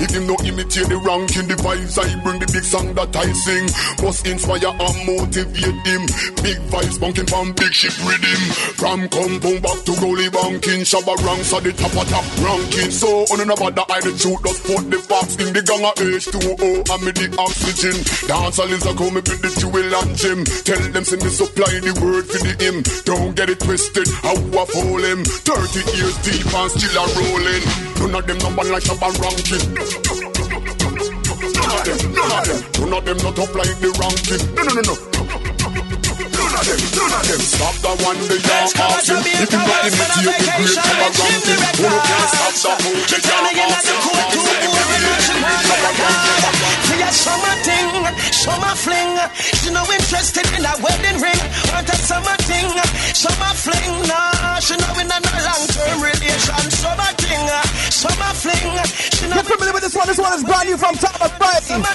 [0.00, 3.28] If you not imitate the ranking, the vibes I bring, the big song that I
[3.36, 3.68] sing,
[4.00, 6.02] must inspire and motivate him.
[6.40, 8.40] Big vibes bunking from big ship rhythm.
[8.80, 12.88] From compound back to goalie banking, Shabba ranks at the top of top ranking.
[12.88, 15.96] So on another the I the truth, just put the facts in the gang of
[16.00, 17.96] H2O and me the oxygen.
[18.24, 20.40] Dancehall is a come me with the jewel and gem.
[20.64, 22.80] Tell them send me supply the word for the him.
[23.04, 25.28] Don't get it twisted, how I fool him.
[25.28, 27.64] 30 years deep and still a rolling.
[28.00, 29.89] None of them number like Shabba ranking.
[29.90, 34.42] None of them, none of them, none of them not up like the ranking.
[34.54, 34.94] No, no, no, no.
[34.94, 39.18] None of them, none of them stop the one they are asking.
[39.26, 43.90] If you imitate the great Shabba ranking, who can stop the move they are asking?
[43.90, 46.50] If you not imitate the great Shabba ranking.
[46.50, 46.59] See
[47.02, 47.88] a summer thing,
[48.32, 49.12] summer fling.
[49.60, 51.40] She no interested in a wedding ring.
[51.72, 52.68] Want a summer thing,
[53.16, 53.92] summer fling.
[54.08, 56.62] Nah, she no in a long term relation.
[56.70, 57.44] Summer thing,
[57.90, 58.70] summer fling.
[59.16, 60.06] She no Get familiar with this one.
[60.06, 61.66] This one is brand new from Thomas Brady.
[61.66, 61.94] Summer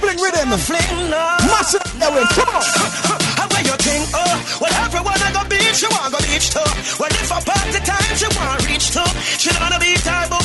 [0.00, 0.50] Fling Rhythm.
[0.58, 1.10] fling.
[1.10, 1.38] Nah.
[1.46, 2.24] Mash it up that way.
[2.36, 2.62] Come on.
[3.38, 4.04] How where you think?
[4.12, 6.68] Oh, uh, well everyone I go beach, she want go beach too.
[7.00, 9.08] Well if a party time, she want reach too.
[9.40, 10.35] She don't wanna beat her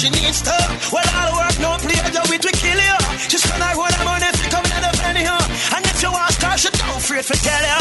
[0.00, 0.56] she needs to.
[0.92, 2.98] Well all work, no play, yo, it will kill you.
[3.28, 5.76] She spend her whole money you come the penny, huh?
[5.76, 7.80] And if you ask her, she don't afraid to tell you.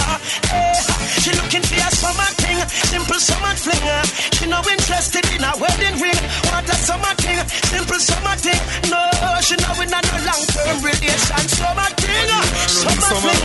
[0.52, 2.60] Hey, eh, she looking for a summer thing,
[2.92, 3.88] simple summer fling.
[4.36, 6.19] She no interested in a wedding ring.
[6.80, 7.36] Want summer thing,
[7.68, 8.56] simple summer thing.
[8.88, 9.04] No,
[9.44, 11.44] she no in a no long term relation.
[11.52, 12.32] Summer thing,
[12.72, 13.36] summer fling.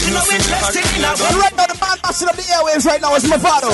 [0.00, 2.86] She You know interested in a And right now, the man mashing up the airwaves
[2.88, 3.68] right now is Mavado.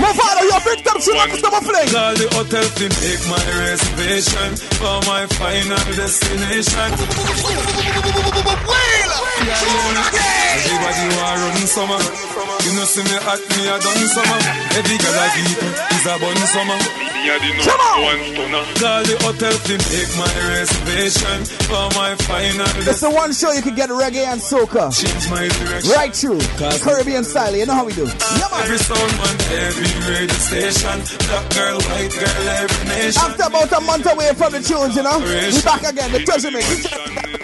[0.00, 1.88] Mavado, you're big time soon after summer fling.
[1.92, 6.96] Call the hotel to make my reservation for my final destination.
[10.56, 12.00] Everybody want run summer.
[12.64, 14.40] You know see me at me a done summer.
[14.72, 15.60] Every girl I beat
[15.92, 16.78] is a bun summer.
[17.26, 18.06] Come on.
[18.78, 23.62] Call the hotel to make my reservation for my final It's the one show you
[23.62, 24.94] can get reggae and soca.
[24.94, 25.90] Change my direction.
[25.90, 26.40] Right through.
[26.80, 28.06] Caribbean style, you know how we do.
[28.06, 28.62] Yeah, man.
[28.62, 31.02] Every sound man, every radio station.
[31.26, 33.22] Black girl, white girl, every nation.
[33.26, 36.12] After about a month away from the tunes, you know, we back again.
[36.12, 36.86] The treasure mix.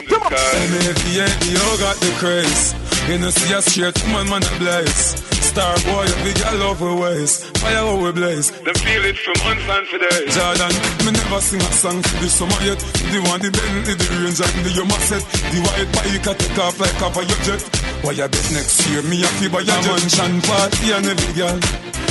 [0.09, 0.31] Come on.
[0.31, 2.82] MFDNDO got the craze.
[3.09, 5.19] You know, see a straight man, man, a blaze.
[5.53, 7.45] Star boy, a big girl love we ways.
[7.61, 8.51] Fire how we blaze.
[8.63, 10.33] Them feel it from unfan for days.
[10.33, 10.73] Jordan,
[11.05, 12.79] me never sing a song for the summer yet.
[13.13, 15.21] The one, the Bentley, the range, and the Yuma set.
[15.51, 17.63] The white bike, I take off like cover your jet.
[18.01, 21.59] Why you bet next year, me a by your mansion party and every girl.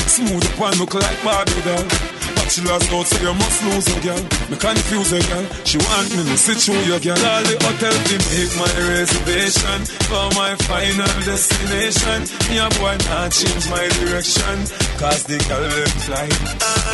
[0.06, 2.20] Smooth up and look like Barbie doll.
[2.42, 4.24] Bachelor's out, so you must lose a girl.
[4.50, 5.46] Me confuse a girl.
[5.64, 7.16] She want me to sit through your girl.
[7.22, 9.80] Call the hotel to make my reservation
[10.10, 12.20] for my final destination.
[12.50, 14.58] Me a boy not change my direction,
[14.98, 16.28] cause the girl will fly.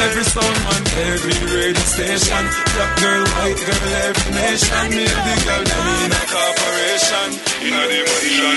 [0.03, 0.83] Every sound man,
[1.15, 2.43] every radio station.
[2.75, 4.85] Black girl, white girl, every nation.
[4.93, 7.29] Me and the girl, them in a corporation.
[7.71, 8.51] Mansion,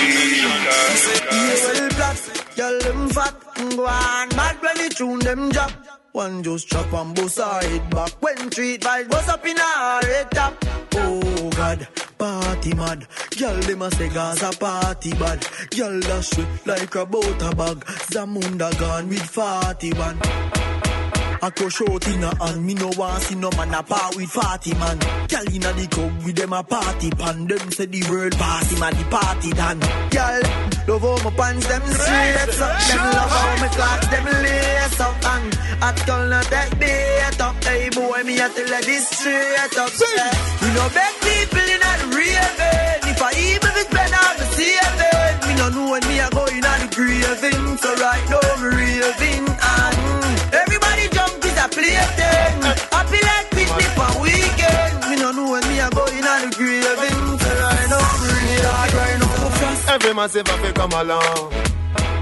[1.65, 2.17] Well, black,
[2.59, 3.35] girl, them fat,
[3.75, 4.27] go on.
[4.35, 5.71] Mad when the tune them drop.
[6.13, 8.11] One just chop and bust head back.
[8.21, 10.65] When treat vibes bust up in her head top.
[10.95, 11.87] Oh God,
[12.17, 13.07] party mad.
[13.37, 15.47] Girl, them a say Gaza party bad.
[15.69, 17.85] Girl, dash it like a butter bag.
[18.11, 20.19] Zamunda gone with 41.
[21.43, 24.29] I crush out in a hand, me no want see no man a part with
[24.29, 24.99] 40 man.
[25.27, 27.47] Girl inna the club with them a party pan.
[27.47, 29.79] Them say the world party man, the party done.
[30.11, 32.79] Girl, love how my pants them straight up.
[32.87, 35.25] Them love how my clocks them lace up.
[35.25, 37.63] And at not take bait up.
[37.63, 39.91] Hey boy, me a tell her this straight up.
[40.15, 40.31] Yeah.
[40.61, 43.11] We no beg people in a raving.
[43.11, 46.45] If I even if spend all the saving, me no know when me a go
[46.45, 47.77] in a the graving.
[47.77, 49.50] So right now me raving
[59.91, 61.53] Every massive have to come along.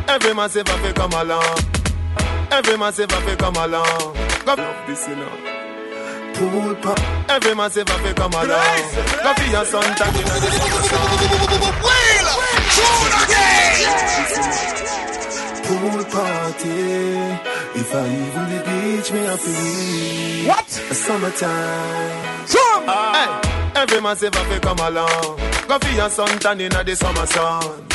[0.07, 1.59] Every massive have to come along.
[2.51, 4.15] Every massive have to come along.
[4.43, 5.29] Go love this, you know.
[6.33, 6.99] Pool pop.
[7.29, 8.81] Every massive have to come along.
[9.21, 10.39] Go for your son, tag in the
[15.65, 16.69] Pool party.
[17.79, 20.47] If I even the beach, me I feel.
[20.49, 20.69] What?
[20.69, 22.47] Summertime.
[22.47, 22.87] Some.
[22.87, 25.39] Hey, every massive have to come along.
[25.67, 27.85] Go for your sun tan in the summer sun.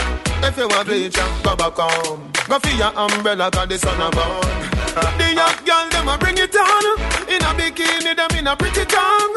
[0.42, 2.30] If you want bleach, go back home.
[2.48, 4.70] Go for your umbrella, cause the sun a burn.
[5.18, 6.84] The young girl, them a bring it on.
[7.28, 9.34] In a bikini, them in a pretty tongue.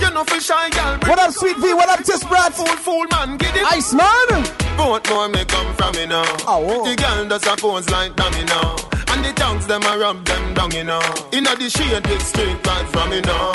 [0.00, 0.98] You know for shy girl.
[1.08, 1.72] What up, Sweet V?
[1.74, 2.52] What up, Tis Brat?
[2.52, 3.64] Fool, fool, man, get it.
[3.72, 4.28] Ice man.
[4.76, 6.24] Both more may come from me now.
[6.46, 6.84] Oh, whoa.
[6.84, 8.76] The girl does a pose like dummy now.
[9.08, 11.00] And the tongues them a rub them down, you know.
[11.32, 13.52] In a the shade with straight right from me now.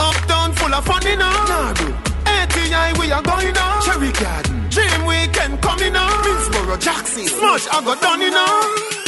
[0.00, 1.74] Uptown full of fun, you know.
[2.26, 3.80] ATI we are going now.
[3.80, 4.68] Cherry Garden.
[4.70, 6.08] Dream weekend coming now.
[6.22, 7.26] Minsboro, Jackson.
[7.26, 9.01] Smush, I got done, you know.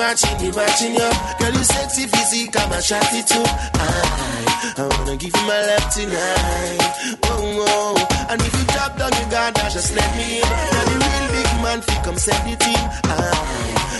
[0.00, 1.10] Watching and watching you.
[1.38, 3.44] Girl, you sexy physique, I'm a it too.
[3.44, 6.88] I, I wanna give you my love tonight.
[7.20, 7.94] Whoa, whoa.
[8.32, 10.48] And if you drop down your guard, just let me in.
[10.72, 12.84] Now the real big man, fi come set the team.
[13.04, 13.20] I,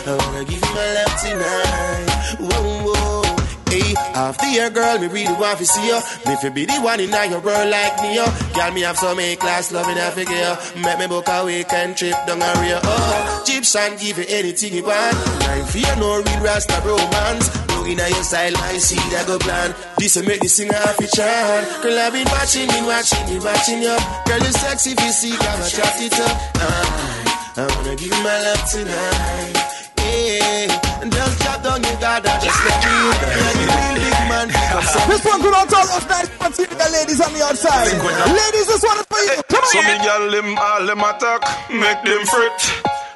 [0.09, 2.09] I wanna give you my love tonight.
[2.49, 3.37] Whoa, whoa.
[3.69, 6.01] Hey, after your girl, me really want to see you.
[6.27, 8.25] Me fi be the one in your world like me, yo.
[8.55, 10.83] Girl, me have some A-class love in Africa, yo.
[10.83, 13.45] Make me book a weekend trip down a real, oh.
[13.45, 15.15] Egyptian give you anything you want.
[15.61, 17.53] I fear no real rasta romance.
[17.69, 19.77] No you in your style, I see that go plan.
[20.01, 21.69] This will make this singer happy chant.
[21.85, 23.93] Girl, I've been watching you, watching you, watching you.
[24.25, 26.33] Girl, you sexy physique, I'ma chat it up.
[26.65, 29.57] I, I wanna give you my love tonight.
[30.01, 33.17] Yeah, and just drop down your guard and just let me in.
[33.21, 34.49] Like a real big man.
[34.49, 37.85] Come so This one good on all those nice the ladies on the outside.
[37.93, 39.37] Ladies, this one is for you.
[39.45, 39.85] Come So on.
[39.85, 42.59] me gyal them all them attack, make them fret.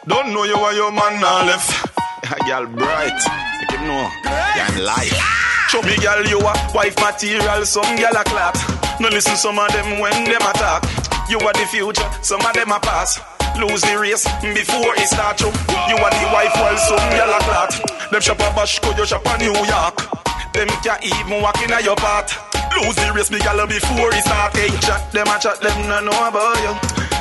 [0.07, 1.84] Don't know you are your man now left.
[2.33, 3.21] A gyal bright,
[3.61, 4.09] make him know.
[4.25, 5.13] Yeah, I'm live.
[5.69, 8.57] Show me gyal you a wife material, some gyal a clap.
[8.99, 10.89] No listen some of them when them attack.
[11.29, 13.21] You are the future, some of them a pass.
[13.61, 15.53] Lose the race before it start you.
[15.53, 18.11] You are the wife while some gyal a clot.
[18.11, 20.01] Them shop a Bashko, you shop a New York.
[20.57, 22.33] Them can't even walk in your part.
[22.81, 24.57] Lose the race, me gal before it start.
[24.57, 26.73] Hey, chat them a chat them no know about you.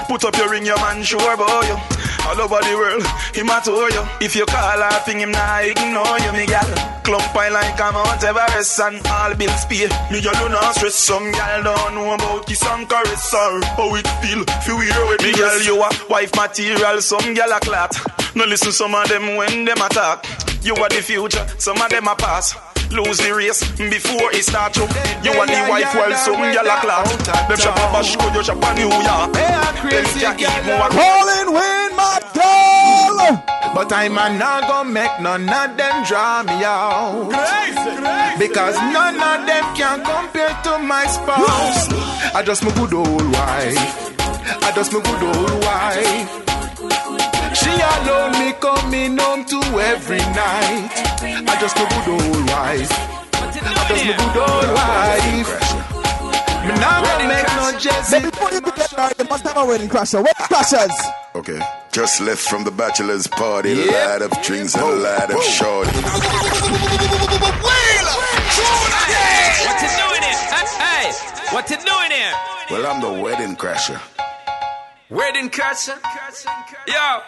[0.08, 2.03] Put up your ring, your man sure about you.
[2.26, 3.04] All over the world,
[3.36, 4.04] him a tour you.
[4.22, 6.70] If you call her thing, him not ignore you, me gal.
[7.04, 9.88] Clump I like a Mount Everest and all bills pay.
[10.12, 10.96] Me gal do not stress.
[10.96, 14.44] Some gal don't know about kiss and caress or how it feel.
[14.64, 17.02] Feel weird with me gal, you a wife material.
[17.02, 17.92] Some gal a clot.
[18.36, 20.26] No listen some of them when them attack.
[20.64, 22.56] You are the future, some of them a pass.
[22.94, 24.84] Lose the race before it start you.
[25.24, 27.10] You are the wife while some gyal a clot.
[27.50, 29.34] Them shop a Bashko, you shop a New York.
[29.34, 30.92] Them can't even walk.
[30.92, 33.42] Calling Wayne Martel.
[33.74, 37.34] But I'm a not gonna make none of them draw me out.
[38.38, 41.90] Because none of them can compare to my spouse.
[42.36, 44.62] I just my good old wife.
[44.62, 46.53] I just my good old wife.
[47.74, 50.92] She alone me coming home to every night.
[51.50, 52.92] I just my good old wife.
[53.34, 53.36] I
[53.90, 55.50] just my good old wife.
[56.64, 58.20] Me not gonna make no Jesse.
[58.22, 60.22] Before you get married, you must have a wedding crasher.
[60.24, 60.94] Wedding crashers.
[61.36, 61.60] Okay.
[61.92, 63.92] Just left from the bachelor's party, Yep.
[63.92, 65.92] lot of drinks and a lot of shorty.
[65.92, 66.24] What
[69.82, 70.40] you doing here?
[70.54, 71.12] Hey, hey,
[71.54, 72.34] what you doing here?
[72.72, 74.00] Well, I'm the wedding crasher.
[75.10, 76.00] Wedding crasher?
[76.88, 77.22] Yo.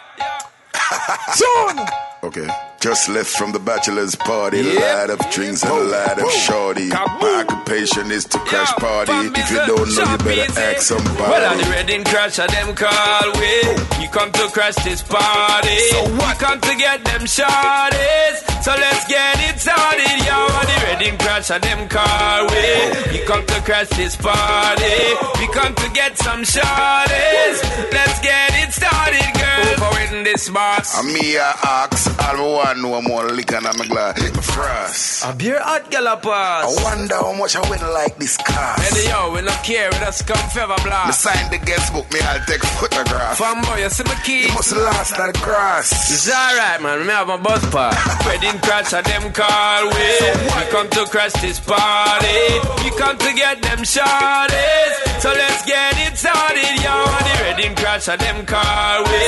[1.34, 1.86] Soon.
[2.26, 2.48] Okay.
[2.80, 4.82] Just left from the bachelor's party, Yep.
[4.82, 6.88] lot of drinks and a lot of shorty.
[6.88, 9.12] My occupation is to crash party.
[9.40, 11.22] If you don't know, you better ask somebody.
[11.22, 13.52] Well, I'm the wedding crasher, them call we.
[13.70, 14.00] Oh.
[14.02, 15.78] You come to crash this party.
[15.94, 16.36] So what?
[16.38, 18.36] come to get them shorties.
[18.64, 20.36] So let's get it started, yo.
[20.58, 22.58] I'm the wedding crasher, them call we.
[22.58, 23.12] Oh.
[23.14, 24.94] You come to crash this party.
[25.40, 27.56] We come to get some shorties.
[27.92, 29.95] Let's get it started, girl.
[30.06, 30.98] Waiting this boss.
[30.98, 34.20] And me, I ask, all I want know more liquor than my glass.
[34.22, 35.24] My frost.
[35.24, 36.30] A beer hot gallopers.
[36.30, 38.74] I wonder how much I win like this car.
[38.78, 41.22] Hey, yo, we don't care, we just come fever Me blast.
[41.22, 43.38] sign the guest book, me I'll take photograph.
[43.38, 44.46] Fanboy, you see my key?
[44.46, 45.90] You must last that grass.
[45.90, 47.06] It's alright, man.
[47.06, 47.98] Me have my bus pass.
[48.26, 50.06] Wedding crash at them call we.
[50.54, 52.38] We come to crash this party.
[52.84, 54.94] We come to get them shorties.
[55.18, 56.94] So let's get it started, yo.
[57.26, 59.24] The wedding crash at them call we.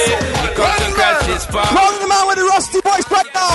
[0.46, 1.68] We come to crash this party.
[1.72, 3.48] Calling the man with the rusty voice right now.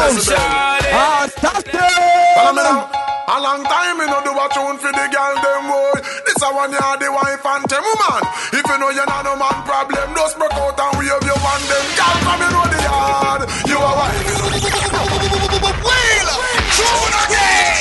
[0.93, 3.03] Ah, stop Follow me it.
[3.23, 5.95] A long time me no do a tune for the girl them boy.
[6.27, 8.21] This a one yard the wife and them woman.
[8.51, 11.63] If you know you not no man problem, just break out and wave you want
[11.71, 11.85] them.
[11.95, 13.41] Girl come you know the yard.
[13.63, 14.27] You a wife.
[15.87, 16.29] Wheel
[16.75, 17.73] tune again.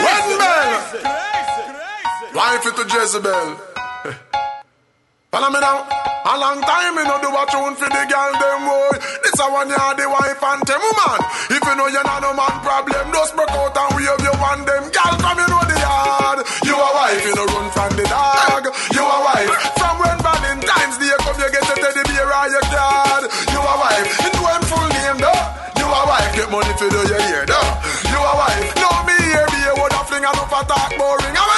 [0.00, 0.70] When bell.
[2.34, 3.48] Wife it to Jezebel.
[5.30, 6.11] Follow me now.
[6.22, 8.94] A long time me no do a tune for the girl them boy.
[9.26, 11.18] This a one yard the wife and them woman.
[11.50, 14.62] If you know you not no man problem, just break out and wave you want
[14.62, 14.86] them.
[14.86, 16.38] Girl from you know the yard.
[16.62, 18.64] You a wife, you no run from the dog.
[18.94, 19.50] You a wife.
[19.74, 23.24] From when Valentine's Day come, you get a teddy bear or your card.
[23.50, 24.06] You a wife.
[24.22, 25.42] You know him full name though.
[25.74, 26.30] You a wife.
[26.38, 27.70] Get money for do your hair though.
[28.14, 28.66] You a wife.
[28.78, 31.34] No me here be a would a fling and up a talk boring.
[31.34, 31.50] How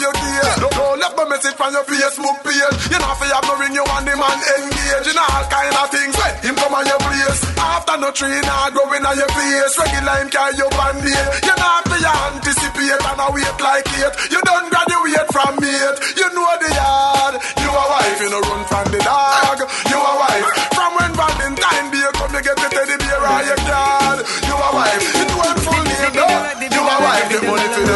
[0.00, 0.48] your gear.
[0.64, 2.76] Don't, don't left the message from your Facebook page.
[2.88, 5.88] You know fi have no ring you want the man engage in all kind of
[5.92, 6.14] things.
[6.16, 7.40] When him come on your place.
[7.60, 9.76] After no tree now growing on your face.
[9.76, 11.26] Regular him carry your band-aid.
[11.44, 11.98] You know fi
[12.32, 14.12] anticipate and a wait like it.
[14.32, 15.98] You don't graduate from mate.
[16.16, 17.34] You know the yard.
[17.60, 18.18] You a wife.
[18.24, 19.58] You no run from the dog.
[19.90, 20.48] You a wife.
[20.72, 24.18] From when Valentine Day come you get the teddy bear or your card.
[24.48, 25.02] You a wife.
[25.18, 26.40] You know him full name though.
[26.72, 27.28] You a wife.
[27.28, 27.89] The money for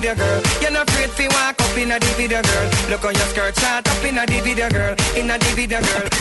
[0.00, 0.42] video, girl.
[0.60, 2.70] You're not afraid to walk up in a the video, girl.
[2.90, 4.94] Look on your skirt, shot up in a the video, girl.
[5.16, 6.04] In a the video, girl.
[6.04, 6.20] The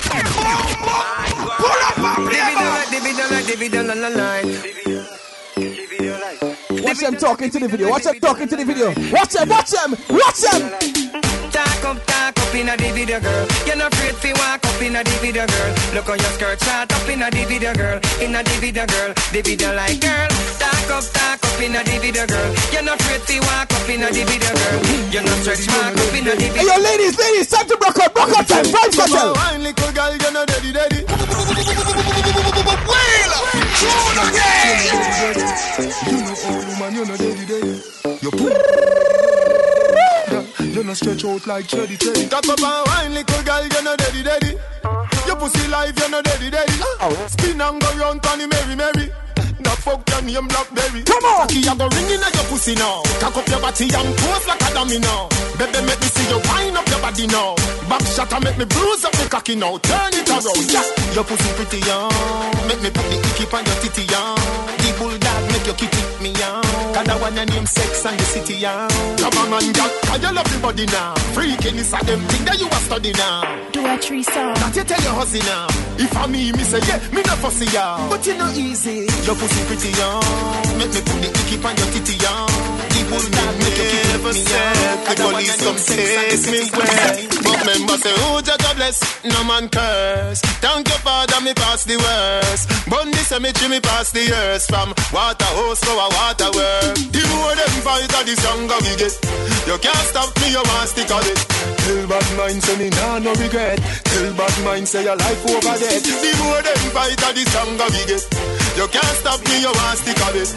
[2.32, 4.08] video like, the video like, the video la la
[6.50, 6.65] line.
[6.84, 7.90] Watch them talking to the video.
[7.90, 8.88] Watch them talking to the video.
[9.12, 10.62] Watch them, watch them, watch them.
[11.52, 13.48] Talk up, talk up in a the video, girl.
[13.66, 15.72] You're not afraid to walk up in a the video, girl.
[15.96, 18.00] Look on your skirt, shot up in a the video, girl.
[18.20, 19.14] In a the video, girl.
[19.32, 20.28] The video like girl.
[20.60, 22.52] Talk up, talk up in a the video, girl.
[22.74, 24.84] You're not afraid to walk up in a the video, girl.
[25.16, 28.00] You're not stretch mark up in a the Hey, yo, ladies, ladies, time to rock
[28.04, 28.66] out, rock out time.
[28.66, 29.32] Vibes Come cartel.
[29.32, 31.00] on, wine, little girl, you're not daddy, daddy.
[36.06, 37.82] You know, oh, woman, you're not daddy, daddy.
[38.22, 38.76] You put
[40.76, 42.28] you not stretch out like Teddy Teddy.
[42.28, 44.58] Talk about wine, little girl, you're not daddy, daddy.
[44.84, 45.28] Uh-huh.
[45.28, 46.74] Your pussy life, you're not daddy, daddy.
[47.00, 47.28] Oh.
[47.30, 49.08] Spin and go round, Tony Mary, Mary.
[49.36, 51.02] The fuck your name Blackberry.
[51.08, 51.48] Come on.
[51.48, 53.02] Cocky, I go ringing at your pussy now.
[53.24, 55.30] Cock up your body and pose like a dummy now.
[55.56, 57.56] Baby, make me see you wind up your body now.
[57.88, 59.78] Back shot and make me bruise up the cocky now.
[59.80, 60.84] Turn it around, yeah.
[61.16, 62.12] Your pussy pretty young.
[62.68, 64.85] Make me put the icky on your titty young.
[65.66, 66.62] Make your kitty me young.
[66.94, 68.88] Cause I want your name sex and the city young.
[69.18, 69.90] Come on, man, girl.
[70.06, 71.16] Cause you love the body now.
[71.34, 73.42] Freaking is a them thing that you a study now.
[73.72, 74.54] Do a threesome.
[74.62, 75.66] That you tell your hussy now.
[75.98, 77.98] If I me, me say yeah, me not fussy ya.
[78.10, 79.10] But you know easy.
[79.26, 80.22] Your pussy pretty young.
[80.78, 82.75] Make me put the icky on your titty young.
[83.06, 84.98] The bulldog make you keep me young.
[85.06, 87.14] The police come take me well.
[87.46, 90.42] But member say, oh, Jaja bless, no man curse.
[90.58, 92.66] Thank your father, me pass the worst.
[92.90, 94.66] Bun the cemetery, me pass the years.
[94.66, 96.98] From water hose to a water work.
[97.14, 99.14] The more them fight, the stronger we get.
[99.70, 101.38] You can't stop me, you want stick on it.
[101.86, 103.78] Tell bad mind, say me nah no regret.
[104.10, 106.02] Tell bad mind, say your life over dead.
[106.02, 108.26] The more them fight, the stronger we get.
[108.74, 110.50] You can't stop me, you want stick on it.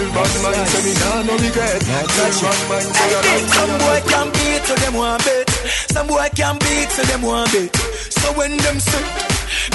[0.00, 1.80] Tell bad mind, say me nah no regret.
[1.84, 5.50] Tell bad mind, say your life Some boy can beat so them want bet.
[5.92, 7.76] Some boy can beat so them want bet.
[8.08, 9.04] So when them say,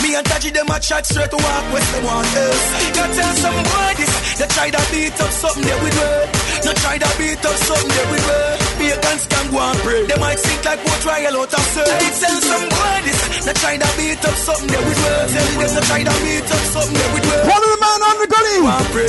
[0.01, 2.65] me and Taji them a chat straight to walk west them want else.
[2.97, 6.29] You tell some boy this, they try to beat up something they with word.
[6.65, 8.64] No try to beat up something they with word.
[8.75, 10.03] Be a can go and pray.
[10.05, 11.85] They might think like what trial out of sir.
[11.85, 12.67] They tell some
[13.07, 15.27] this, they try to beat up something they with word.
[15.31, 17.45] Tell them they try to beat up something they with word.
[17.47, 18.57] One of the man on the gully.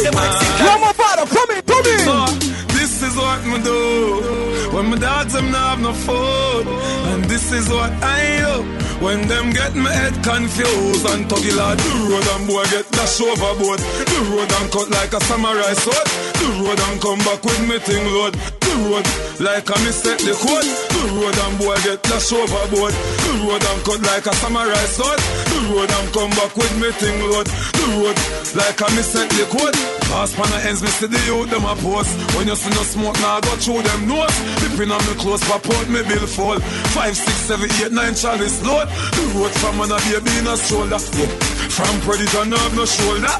[0.06, 2.76] They might think Come on, father, come in, come in.
[2.87, 6.66] This is what me do when my dogs them not have no food,
[7.11, 8.62] and this is what I do
[9.05, 13.20] when them get my head confused and tuggy lad the road and boy get dash
[13.20, 13.80] overboard.
[13.80, 16.07] The road and cut like a samurai sword.
[16.39, 18.34] The road and come back with me thing load.
[18.62, 19.07] The road
[19.43, 20.64] like a me set the code.
[20.95, 22.95] The road and boy get dash overboard.
[22.95, 25.20] The road and cut like a samurai sword.
[25.51, 27.51] The road and come back with me thing load.
[27.51, 28.18] The road
[28.55, 29.76] like a me set the code.
[30.09, 32.14] Pass pan ends, me see the youth them a post.
[32.39, 34.37] When you see no smoke, now go through them nose.
[34.61, 36.61] Dipping on me clothes, pop out me bill fall.
[36.93, 38.89] Five, six, seven, eight, nine chalice load.
[39.16, 41.01] The road from man a baby in a shoulder.
[41.16, 41.33] Yeah.
[41.72, 43.33] From predator, no have no shoulder.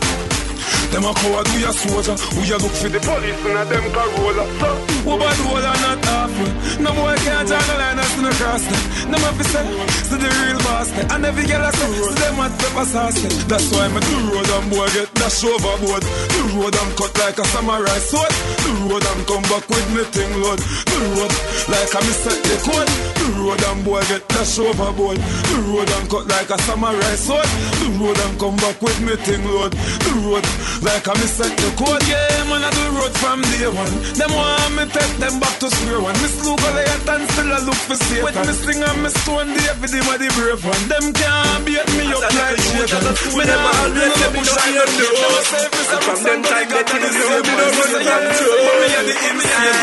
[0.91, 2.16] Them a coward, we a soldier.
[2.41, 4.45] We a look for the police and a them Corolla.
[4.59, 6.50] So, we bad whole and not awful.
[6.82, 8.64] No boy can't draw the line and no cross.
[9.07, 9.66] Them a fi say,
[10.02, 10.88] see the real them.
[11.14, 13.22] And every girl a say, see them at pepper sauce.
[13.46, 16.02] That's why me the road and boy get dash overboard.
[16.02, 18.34] The road and cut like a samurai sword.
[18.66, 20.59] The road and come back with me thing load.
[20.59, 21.32] The road
[21.70, 23.05] like me set the code.
[23.26, 25.18] The road and boy get dash overboard.
[25.18, 27.50] The road and cut like a samurai sword.
[27.82, 29.74] The road and come back with me thing load.
[29.74, 30.46] The road
[30.86, 32.06] like a me set the code.
[32.06, 33.94] Yeah, man, I do road from day one.
[34.14, 36.14] Them want me take them back to square one.
[36.22, 38.22] Me slew Goliath and still I look for Satan.
[38.22, 40.84] With me sling and me stone the every day, my the brave one.
[40.86, 43.10] Them can't beat me up like Satan.
[43.34, 45.44] Me never let me shine on the road.
[45.66, 48.22] And from them time they think they know me no run from.
[48.22, 49.14] But me and the.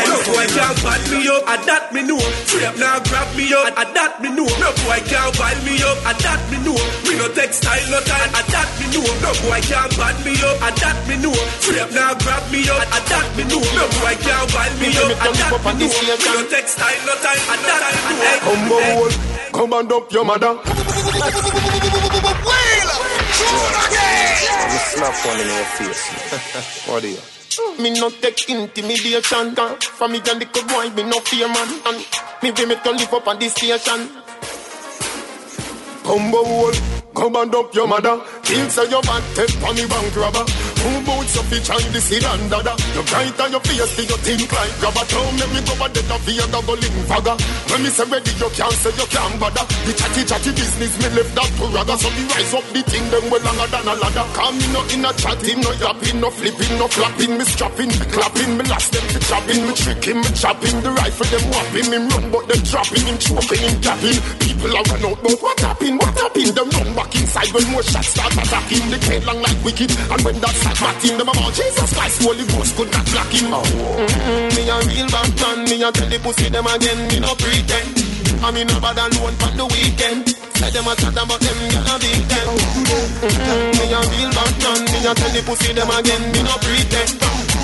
[0.08, 2.24] No boy can't bad me up, and that me know.
[2.48, 4.46] Straight now grab me up, and that me know.
[4.58, 6.78] No boy can't bad me up, and that me know.
[7.06, 9.04] Me no textile no time, and that me know.
[9.22, 11.34] No boy can't bad me up, and that me know.
[11.62, 13.62] Straight now grab me up, and that me know.
[13.74, 15.90] No boy can't bad me up, and that me know.
[15.90, 18.38] Me no textile no time, and that me know.
[18.44, 19.10] Come on,
[19.52, 20.58] come and up your mother.
[24.74, 26.88] You slap one in your face.
[26.88, 27.43] what do you?
[27.80, 29.54] Me no take intimidation.
[29.54, 31.68] From me and the good boy, me no fear man.
[31.86, 31.98] And
[32.42, 34.08] me we me to live up on this station.
[36.04, 36.72] Combo wall,
[37.14, 38.20] come and up your mother.
[38.42, 42.00] Kill say your bad take on me bank robber Two boots of each and the
[42.00, 45.44] seed and dada You bright on your face, till you think like grabber Tell me
[45.48, 47.36] me go a dead of the other go link fagger.
[47.72, 49.64] When me say ready, you can't say you can't bother.
[49.88, 51.94] The chatty chatty business, me left that to ragga.
[51.96, 54.26] So me rise up the thing, them well longer than a ladder.
[54.36, 58.04] Come me no in a chatting, no yapping, no flipping, no flapping Me strapping, me
[58.12, 59.60] clapping, me last them to chopping.
[59.64, 61.86] Me tricking, me chopping, the rifle them whopping.
[61.88, 65.56] Me run but them dropping, him choking, him gapping People are run out, but what
[65.64, 66.52] happened, what happened?
[66.52, 68.84] Them run back inside when more shots start attacking.
[68.92, 69.90] The head long like wicked.
[70.12, 73.50] And when that start batting, them about Jesus Christ, Holy Ghost could not block him.
[73.50, 74.56] Mm-hmm.
[74.56, 77.88] Me a real bad man, me a tell the pussy them again, me no pretend.
[78.44, 80.28] I mean no bad alone for the weekend.
[80.58, 82.46] Say them a chat about them, get a beat them.
[82.50, 83.72] Mm-hmm.
[83.78, 87.12] Me a real bad man, me a tell the pussy them again, me no pretend.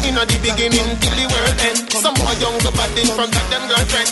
[0.07, 1.79] Inna the beginning till the world end.
[1.93, 4.11] Some boy young go bad in front of them girlfriend.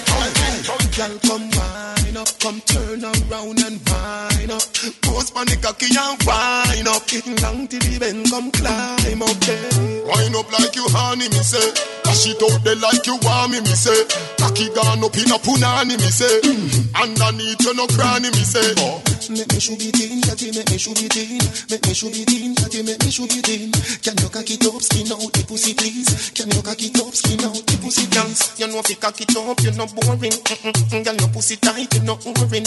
[0.98, 4.66] Girl, come wine up, come turn around and wine up.
[5.02, 7.06] Post on the cocky and wine up.
[7.38, 10.04] Down to the bend, come climb up there.
[10.04, 12.07] Wine up like you honey, me say.
[12.08, 13.92] Dash it out there like you want me, me say.
[14.40, 16.40] Cocky gone up in a punani, me say.
[16.40, 16.96] Mm-hmm.
[16.96, 18.64] Underneath you no cranny, me say.
[18.80, 19.04] Oh.
[19.28, 21.36] Make me shoot it in, catty, make me shoot it in.
[21.68, 23.68] Make me shoot it in, catty, make me shoot it in.
[24.00, 26.32] Can you cock it up, skin out the pussy, please?
[26.32, 28.56] Can you cock it up, skin out the pussy, dance?
[28.56, 30.32] You know if you cock it up, you're not boring.
[30.32, 31.04] Mm-mm.
[31.04, 32.64] Girl, your pussy tight, you're not boring.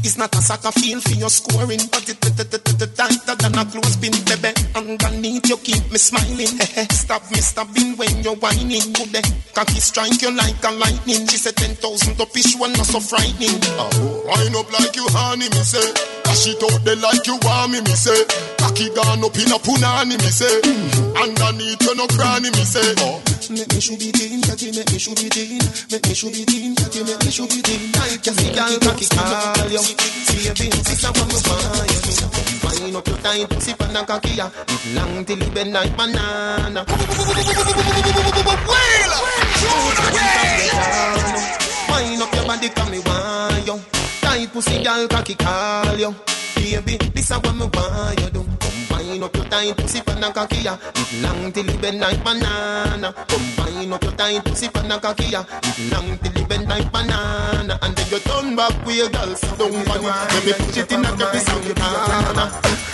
[0.00, 2.16] It's not a soccer field for your scoring, but it
[2.98, 4.50] tighter than a clothespin, baby.
[4.74, 6.56] Underneath you keep me smiling.
[6.90, 8.77] Stop me stopping when you're whining.
[8.78, 9.22] Good day,
[9.54, 11.26] cocky strike you like a lightning.
[11.26, 13.58] She said ten thousand to fish one not so frightening.
[13.74, 13.90] Oh,
[14.26, 15.82] wind up like you honey, me say.
[16.22, 18.22] Dash it out there like you want me, me say.
[18.60, 20.60] Cocky gone up in a punani, me say.
[20.60, 21.16] Mm-hmm.
[21.16, 22.94] Underneath you no cranny, me say.
[23.00, 23.18] Oh.
[23.48, 25.58] Make me shoot it in, catty, make me shoot it in.
[25.90, 27.80] Make me shoot it in, catty, make me shoot it in.
[28.20, 29.80] Catty, girl, cocky, call you.
[30.38, 32.28] Baby, sister, what me want you do?
[32.78, 34.50] Wind up your tight pussy pan and cocky, ya.
[34.94, 36.84] Long till it bend like banana.
[41.90, 43.80] Wind up your body, come me want you.
[44.20, 46.14] Tight pussy, girl, cocky, call you.
[46.54, 48.44] Baby, this is what me want you do.
[48.60, 50.76] Combine up your tight pussy pan and cocky, ya.
[50.94, 53.12] It long till it bend like banana.
[53.28, 55.44] Combine up your tight pussy pan and cocky, ya.
[55.62, 57.17] It long till it bend like banana.
[58.58, 59.86] Back with your girl, sit down on it.
[59.86, 62.44] Let me put it in a your banana.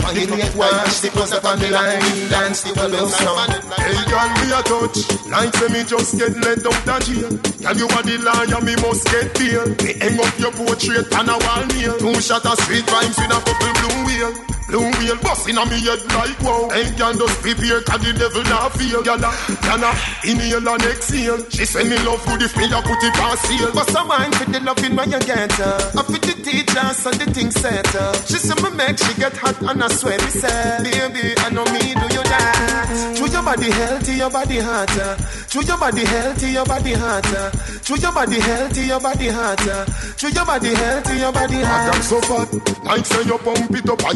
[0.04, 3.48] Find it watch the close up on the line, dance the well song.
[3.80, 5.00] Hey girl, me a touch,
[5.32, 7.32] like say me just get let out of jail.
[7.64, 9.64] Girl, you are the liar, me must get bail.
[9.80, 11.96] Me hang up your portrait on a wall nail.
[11.96, 14.32] Two shot of sweet rhymes with a couple blue wheel.
[14.74, 16.66] Blue wheel busting on me head like wow.
[16.74, 19.04] Hey, can just prepare cause the devil not feel.
[19.06, 19.30] Yana,
[19.62, 19.94] yana,
[20.26, 21.38] inhale and exhale.
[21.48, 23.70] She say me love good if me a put it on seal.
[23.70, 25.78] But some wine for the loving when you get her.
[25.94, 28.14] I fit the teacher so the thing set her.
[28.26, 30.50] She say me make she get hot and I swear me say,
[30.82, 33.14] baby, I know me do you that.
[33.14, 35.14] Through your body healthy, your body hotter.
[35.54, 37.46] Through your body healthy, your body hotter.
[37.78, 39.84] Through your body healthy, your body hotter.
[40.18, 41.94] Through your body healthy, your body hotter.
[41.94, 42.50] I'm so fat,
[42.82, 44.10] like say you pump it up a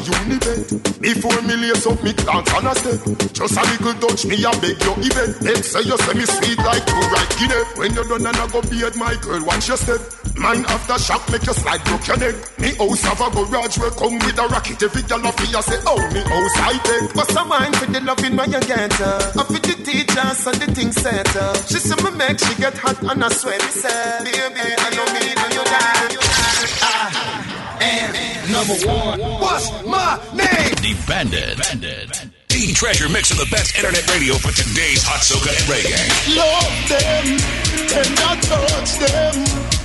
[0.49, 1.01] unibet.
[1.01, 2.99] Before me lace up me glance on I step.
[3.33, 5.35] Just a little touch me a beg you even.
[5.45, 7.63] Make say you say me sweet like two right guinea.
[7.77, 10.01] When you done and I go beard my girl, watch your step.
[10.37, 12.35] Man after shock make you slide broke your neck.
[12.59, 14.83] Me house have a garage where come with a rocket.
[14.83, 17.15] Every girl of you say, oh me house high tech.
[17.15, 19.19] But some wine for the loving when you get her.
[19.39, 21.55] I fit the teacher so the thing set her.
[21.67, 25.07] She say me make she get hot and I swear me say, baby I know
[25.15, 27.38] me do you that.
[27.81, 29.21] And number one.
[29.41, 30.75] What's my name?
[30.83, 31.59] The Bandit.
[31.59, 32.27] Bandit.
[32.49, 35.95] The treasure mix of the best internet radio for today's hot soca and reggae.
[36.35, 37.39] Love them,
[37.87, 39.35] tender touch them.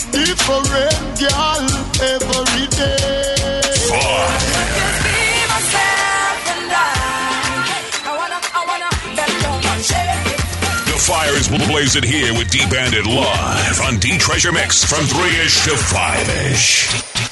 [0.10, 0.66] Different
[1.22, 1.70] girl
[2.02, 3.62] every day.
[3.94, 4.63] The
[11.04, 15.66] fire is blazing here with D Bandit live on D Treasure Mix from 3 ish
[15.66, 16.88] to 5 ish.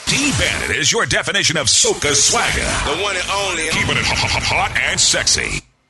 [0.07, 2.97] D Bandit is your definition of soca swagger.
[2.97, 3.69] The one and only.
[3.69, 5.61] Keeping it hot and sexy.